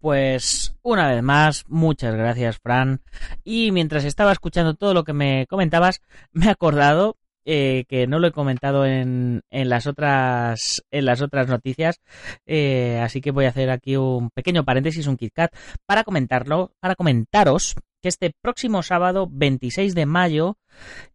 [0.00, 3.02] Pues una vez más, muchas gracias, Fran.
[3.44, 8.18] Y mientras estaba escuchando todo lo que me comentabas, me he acordado eh, que no
[8.18, 12.00] lo he comentado en, en, las otras en las otras noticias,
[12.46, 15.54] eh, así que voy a hacer aquí un pequeño paréntesis, un KitKat
[15.86, 20.56] para comentarlo, para comentaros que este próximo sábado 26 de mayo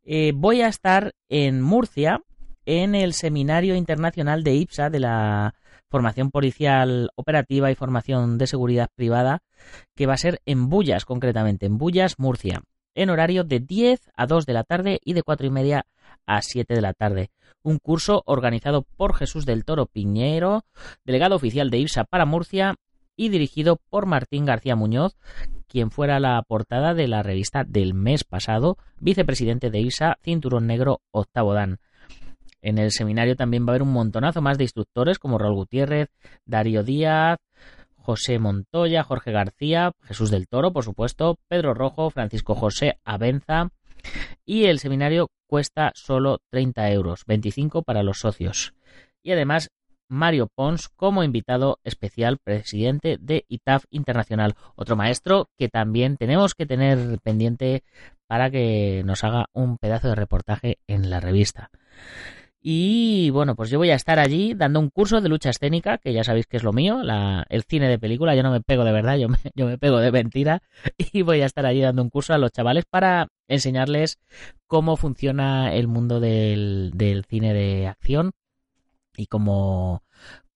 [0.03, 2.21] eh, voy a estar en Murcia
[2.65, 5.55] en el seminario internacional de IPSA de la
[5.89, 9.39] formación policial operativa y formación de seguridad privada,
[9.95, 12.61] que va a ser en Bullas, concretamente, en Bullas, Murcia,
[12.97, 15.85] en horario de 10 a 2 de la tarde y de 4 y media
[16.25, 17.29] a 7 de la tarde.
[17.61, 20.65] Un curso organizado por Jesús del Toro Piñero,
[21.05, 22.75] delegado oficial de IPSA para Murcia
[23.15, 25.15] y dirigido por Martín García Muñoz,
[25.67, 31.01] quien fuera la portada de la revista del mes pasado, vicepresidente de IPSA, Cinturón Negro
[31.11, 31.79] Octavo Dan.
[32.61, 36.09] En el seminario también va a haber un montonazo más de instructores como Raúl Gutiérrez,
[36.45, 37.37] Darío Díaz,
[38.07, 43.71] José Montoya, Jorge García, Jesús del Toro, por supuesto, Pedro Rojo, Francisco José Abenza.
[44.45, 48.73] Y el seminario cuesta solo 30 euros, 25 para los socios.
[49.23, 49.71] Y además
[50.07, 56.65] Mario Pons como invitado especial presidente de ITAF Internacional, otro maestro que también tenemos que
[56.65, 57.83] tener pendiente
[58.25, 61.71] para que nos haga un pedazo de reportaje en la revista.
[62.59, 66.11] Y bueno, pues yo voy a estar allí dando un curso de lucha escénica, que
[66.11, 67.01] ya sabéis que es lo mío,
[67.49, 69.99] el cine de película, yo no me pego de verdad, yo me, yo me pego
[69.99, 70.61] de mentira,
[70.97, 74.19] y voy a estar allí dando un curso a los chavales para enseñarles
[74.65, 78.31] cómo funciona el mundo del, del cine de acción
[79.15, 80.03] y cómo,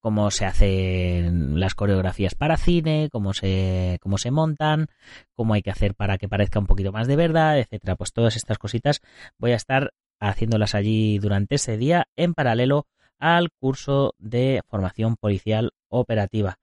[0.01, 4.87] cómo se hacen las coreografías para cine, cómo se, cómo se montan,
[5.35, 7.95] cómo hay que hacer para que parezca un poquito más de verdad, etcétera.
[7.95, 9.01] Pues todas estas cositas
[9.37, 12.85] voy a estar haciéndolas allí durante ese día en paralelo
[13.19, 16.57] al curso de formación policial operativa.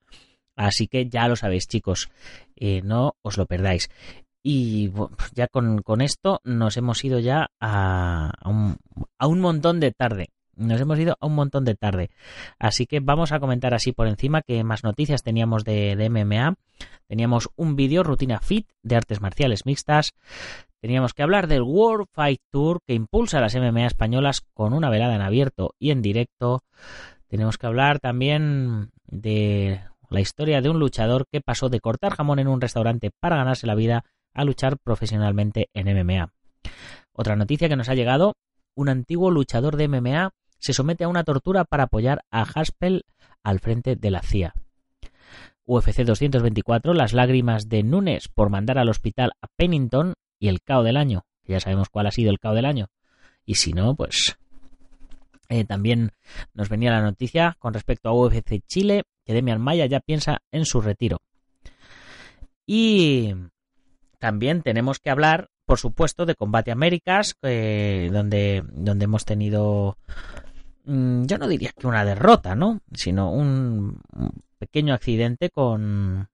[0.55, 2.09] Así que ya lo sabéis, chicos,
[2.55, 3.89] eh, no os lo perdáis.
[4.41, 4.91] Y
[5.33, 8.77] ya con, esto nos hemos ido ya a, un,
[9.17, 10.29] a un montón de tarde.
[10.55, 12.09] Nos hemos ido a un montón de tarde.
[12.57, 16.55] Así que vamos a comentar así por encima que más noticias teníamos de, de MMA.
[17.07, 20.13] Teníamos un vídeo, rutina fit de artes marciales mixtas.
[20.81, 24.89] Teníamos que hablar del World Fight Tour que impulsa a las MMA españolas con una
[24.89, 26.63] velada en abierto y en directo.
[27.27, 32.39] Tenemos que hablar también de la historia de un luchador que pasó de cortar jamón
[32.39, 36.31] en un restaurante para ganarse la vida a luchar profesionalmente en MMA.
[37.11, 38.35] Otra noticia que nos ha llegado,
[38.73, 43.03] un antiguo luchador de MMA se somete a una tortura para apoyar a Haspel
[43.43, 44.53] al frente de la CIA.
[45.65, 50.83] UFC 224, las lágrimas de Nunes por mandar al hospital a Pennington y el cao
[50.83, 52.87] del año, ya sabemos cuál ha sido el cao del año.
[53.45, 54.37] Y si no, pues
[55.49, 56.11] eh, también
[56.53, 60.65] nos venía la noticia con respecto a UFC Chile, que Demian Maya ya piensa en
[60.65, 61.21] su retiro.
[62.65, 63.33] Y
[64.19, 69.97] también tenemos que hablar, por supuesto, de Combate Américas, donde, donde hemos tenido,
[70.85, 72.81] mm, yo no diría que una derrota, ¿no?
[72.93, 74.01] Sino un
[74.59, 76.29] pequeño accidente con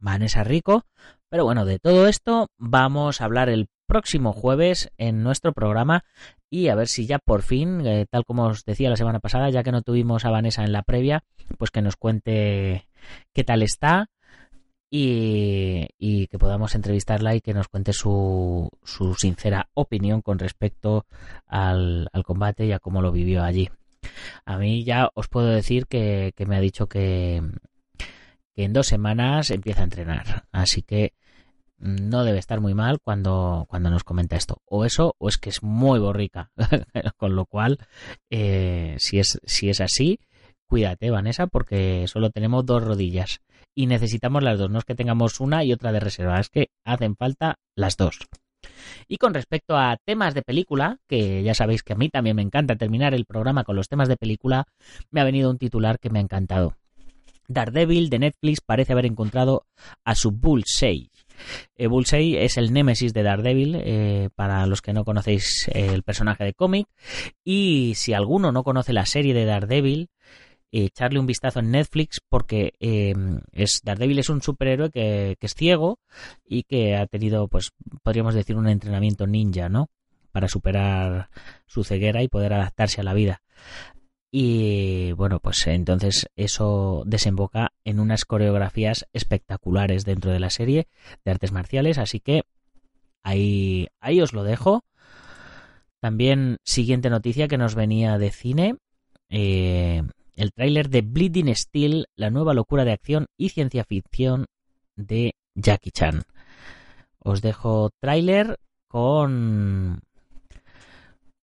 [0.00, 0.86] Vanessa Rico,
[1.34, 6.04] pero bueno, de todo esto vamos a hablar el próximo jueves en nuestro programa
[6.48, 9.50] y a ver si ya por fin, eh, tal como os decía la semana pasada,
[9.50, 11.24] ya que no tuvimos a Vanessa en la previa,
[11.58, 12.86] pues que nos cuente
[13.32, 14.10] qué tal está
[14.88, 21.04] y, que podamos entrevistarla y que nos cuente su, su sincera opinión con respecto
[21.48, 23.70] al, combate y a cómo lo vivió allí.
[24.44, 27.42] A mí ya os puedo decir que me ha dicho que,
[28.54, 30.44] que en dos semanas empieza a entrenar.
[30.52, 31.12] Así que
[31.84, 34.62] no debe estar muy mal cuando, cuando nos comenta esto.
[34.64, 36.50] O eso, o es que es muy borrica.
[37.18, 37.78] Con lo cual,
[38.30, 40.18] eh, si, es, si es así,
[40.66, 43.40] cuídate, Vanessa, porque solo tenemos dos rodillas.
[43.74, 44.70] Y necesitamos las dos.
[44.70, 48.18] No es que tengamos una y otra de reserva, es que hacen falta las dos.
[49.06, 52.42] Y con respecto a temas de película, que ya sabéis que a mí también me
[52.42, 54.64] encanta terminar el programa con los temas de película,
[55.10, 56.76] me ha venido un titular que me ha encantado.
[57.46, 59.66] Daredevil de Netflix parece haber encontrado
[60.02, 61.10] a su Bullseye.
[61.76, 66.02] Eh, Bullseye es el némesis de Daredevil, eh, para los que no conocéis eh, el
[66.02, 66.88] personaje de cómic.
[67.44, 70.10] Y si alguno no conoce la serie de Daredevil,
[70.70, 72.72] echarle un vistazo en Netflix porque
[73.52, 76.00] es Daredevil es un superhéroe que, que, es ciego
[76.44, 77.70] y que ha tenido, pues,
[78.02, 79.88] podríamos decir, un entrenamiento ninja, ¿no?
[80.32, 81.30] Para superar
[81.66, 83.40] su ceguera y poder adaptarse a la vida.
[84.36, 90.88] Y bueno, pues entonces eso desemboca en unas coreografías espectaculares dentro de la serie
[91.24, 92.42] de artes marciales, así que
[93.22, 94.82] ahí, ahí os lo dejo.
[96.00, 98.74] También siguiente noticia que nos venía de cine,
[99.28, 100.02] eh,
[100.34, 104.46] el tráiler de Bleeding Steel, la nueva locura de acción y ciencia ficción
[104.96, 106.24] de Jackie Chan.
[107.20, 108.58] Os dejo tráiler
[108.88, 110.00] con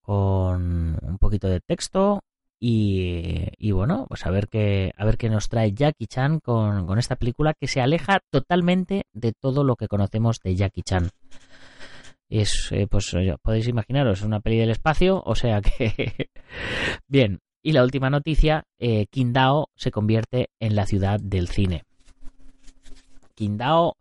[0.01, 2.21] con un poquito de texto
[2.63, 7.15] y, bueno, pues a ver qué, a ver qué nos trae Jackie Chan con, esta
[7.15, 11.09] película que se aleja totalmente de todo lo que conocemos de Jackie Chan.
[12.29, 16.29] Es, eh, pues podéis imaginaros, es una peli del espacio, o sea que...
[17.07, 19.07] Bien, y la última noticia, eh,
[19.75, 21.83] se convierte en la ciudad del cine.
[23.33, 23.97] Qingdao,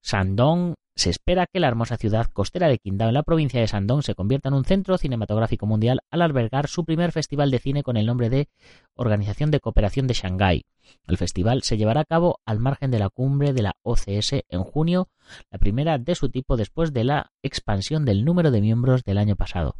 [0.00, 4.02] Shandong, se espera que la hermosa ciudad costera de Qingdao en la provincia de Shandong
[4.02, 7.98] se convierta en un centro cinematográfico mundial al albergar su primer festival de cine con
[7.98, 8.48] el nombre de
[8.94, 10.64] Organización de Cooperación de Shanghái.
[11.06, 14.62] El festival se llevará a cabo al margen de la cumbre de la OCS en
[14.62, 15.10] junio,
[15.50, 19.36] la primera de su tipo después de la expansión del número de miembros del año
[19.36, 19.76] pasado.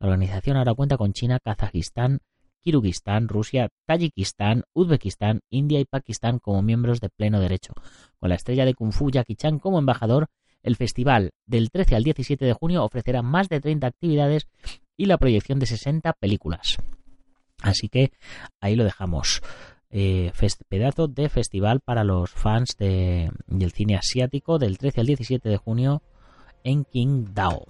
[0.00, 2.20] La organización ahora cuenta con China, Kazajistán,
[2.62, 7.74] Kirguistán, Rusia, Tayikistán, Uzbekistán, India y Pakistán como miembros de pleno derecho,
[8.18, 10.28] con la estrella de Kung Fu Jackie Chan como embajador
[10.66, 14.48] el festival del 13 al 17 de junio ofrecerá más de 30 actividades
[14.96, 16.76] y la proyección de 60 películas.
[17.62, 18.12] Así que
[18.60, 19.42] ahí lo dejamos.
[19.90, 20.32] Eh,
[20.68, 26.02] pedazo de festival para los fans del cine asiático del 13 al 17 de junio
[26.64, 27.66] en Qingdao.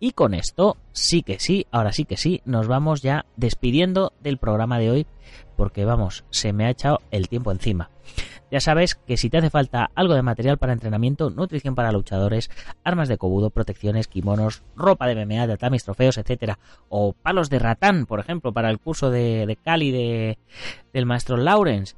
[0.00, 4.38] Y con esto, sí que sí, ahora sí que sí, nos vamos ya despidiendo del
[4.38, 5.06] programa de hoy,
[5.56, 7.90] porque vamos, se me ha echado el tiempo encima.
[8.50, 12.50] Ya sabes que si te hace falta algo de material para entrenamiento, nutrición para luchadores,
[12.84, 16.58] armas de cobudo, protecciones, kimonos, ropa de MMA, de atamis, trofeos, etcétera,
[16.88, 20.38] o palos de ratán, por ejemplo, para el curso de, de Cali de,
[20.92, 21.96] del maestro Lawrence,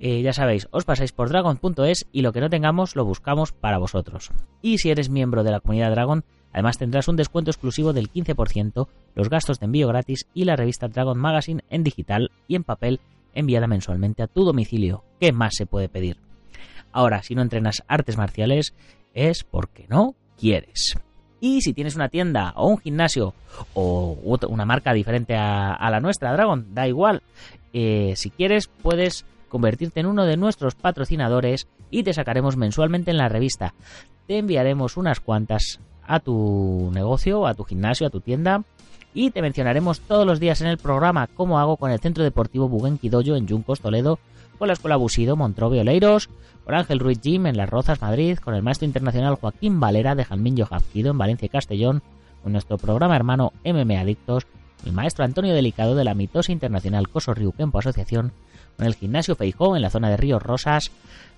[0.00, 3.78] eh, ya sabéis, os pasáis por dragon.es y lo que no tengamos lo buscamos para
[3.78, 4.32] vosotros.
[4.60, 8.88] Y si eres miembro de la comunidad Dragon, además tendrás un descuento exclusivo del 15%,
[9.14, 13.00] los gastos de envío gratis y la revista Dragon Magazine en digital y en papel
[13.34, 15.04] enviada mensualmente a tu domicilio.
[15.20, 16.18] ¿Qué más se puede pedir?
[16.92, 18.74] Ahora, si no entrenas artes marciales,
[19.14, 20.96] es porque no quieres.
[21.40, 23.34] Y si tienes una tienda o un gimnasio
[23.74, 24.16] o
[24.48, 27.22] una marca diferente a, la nuestra, Dragon, da igual.
[27.72, 33.16] Eh, si quieres, puedes convertirte en uno de nuestros patrocinadores y te sacaremos mensualmente en
[33.16, 33.74] la revista.
[34.28, 38.64] Te enviaremos unas cuantas a tu negocio, a tu gimnasio, a tu tienda
[39.14, 42.68] y te mencionaremos todos los días en el programa como hago con el Centro Deportivo
[42.68, 44.18] Buguenquidoyo en Yuncos, Toledo,
[44.58, 46.30] con la Escuela Busido, Montrobe, Oleiros,
[46.64, 50.24] con Ángel Ruiz Jim en Las Rozas, Madrid, con el maestro internacional Joaquín Valera de
[50.24, 52.02] Jalmillo Jafquido en Valencia y Castellón,
[52.42, 54.46] con nuestro programa hermano MM Adictos,
[54.86, 58.32] el maestro Antonio Delicado de la mitosa internacional Coso Río Kempo Asociación,
[58.76, 60.90] con el gimnasio Feijó en la zona de Ríos Rosas,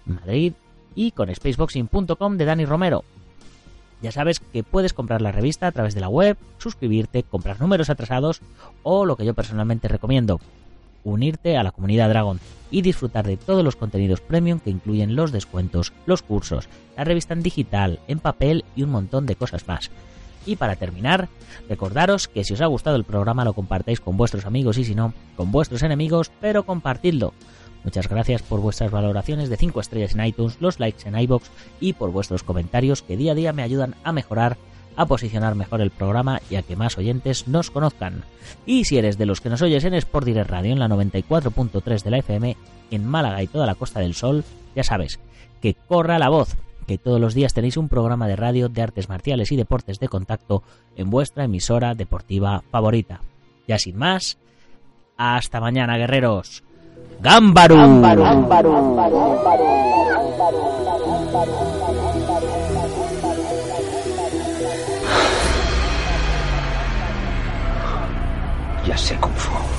[0.07, 0.53] Madrid,
[0.95, 3.05] y con spaceboxing.com de Dani Romero.
[4.05, 7.89] Ya sabes que puedes comprar la revista a través de la web, suscribirte, comprar números
[7.89, 8.43] atrasados
[8.83, 10.41] o lo que yo personalmente recomiendo,
[11.05, 12.39] unirte a la comunidad Dragon
[12.71, 17.33] y disfrutar de todos los contenidos premium que incluyen los descuentos, los cursos, la revista
[17.33, 19.91] en digital, en papel y un montón de cosas más.
[20.45, 21.31] Y para terminar,
[21.71, 24.95] recordaros que si os ha gustado el programa lo compartáis con vuestros amigos y si
[24.95, 27.33] no, con vuestros enemigos, pero compartidlo.
[27.85, 31.93] Muchas gracias por vuestras valoraciones de 5 estrellas en iTunes, los likes en iBox y
[31.93, 34.57] por vuestros comentarios que día a día me ayudan a mejorar,
[34.97, 38.25] a posicionar mejor el programa y a que más oyentes nos conozcan.
[38.65, 42.03] Y si eres de los que nos oyes en Sport Direct Radio en la 94.3
[42.03, 42.57] de la FM
[42.91, 45.21] en Málaga y toda la Costa del Sol, ya sabes,
[45.61, 46.57] que corra la voz,
[46.87, 50.09] que todos los días tenéis un programa de radio de artes marciales y deportes de
[50.09, 50.63] contacto
[50.97, 53.21] en vuestra emisora deportiva favorita.
[53.69, 54.39] Ya sin más,
[55.17, 56.65] hasta mañana, guerreros.
[57.21, 57.77] Gámbaro.
[68.87, 69.74] Ya sé Kung Fu.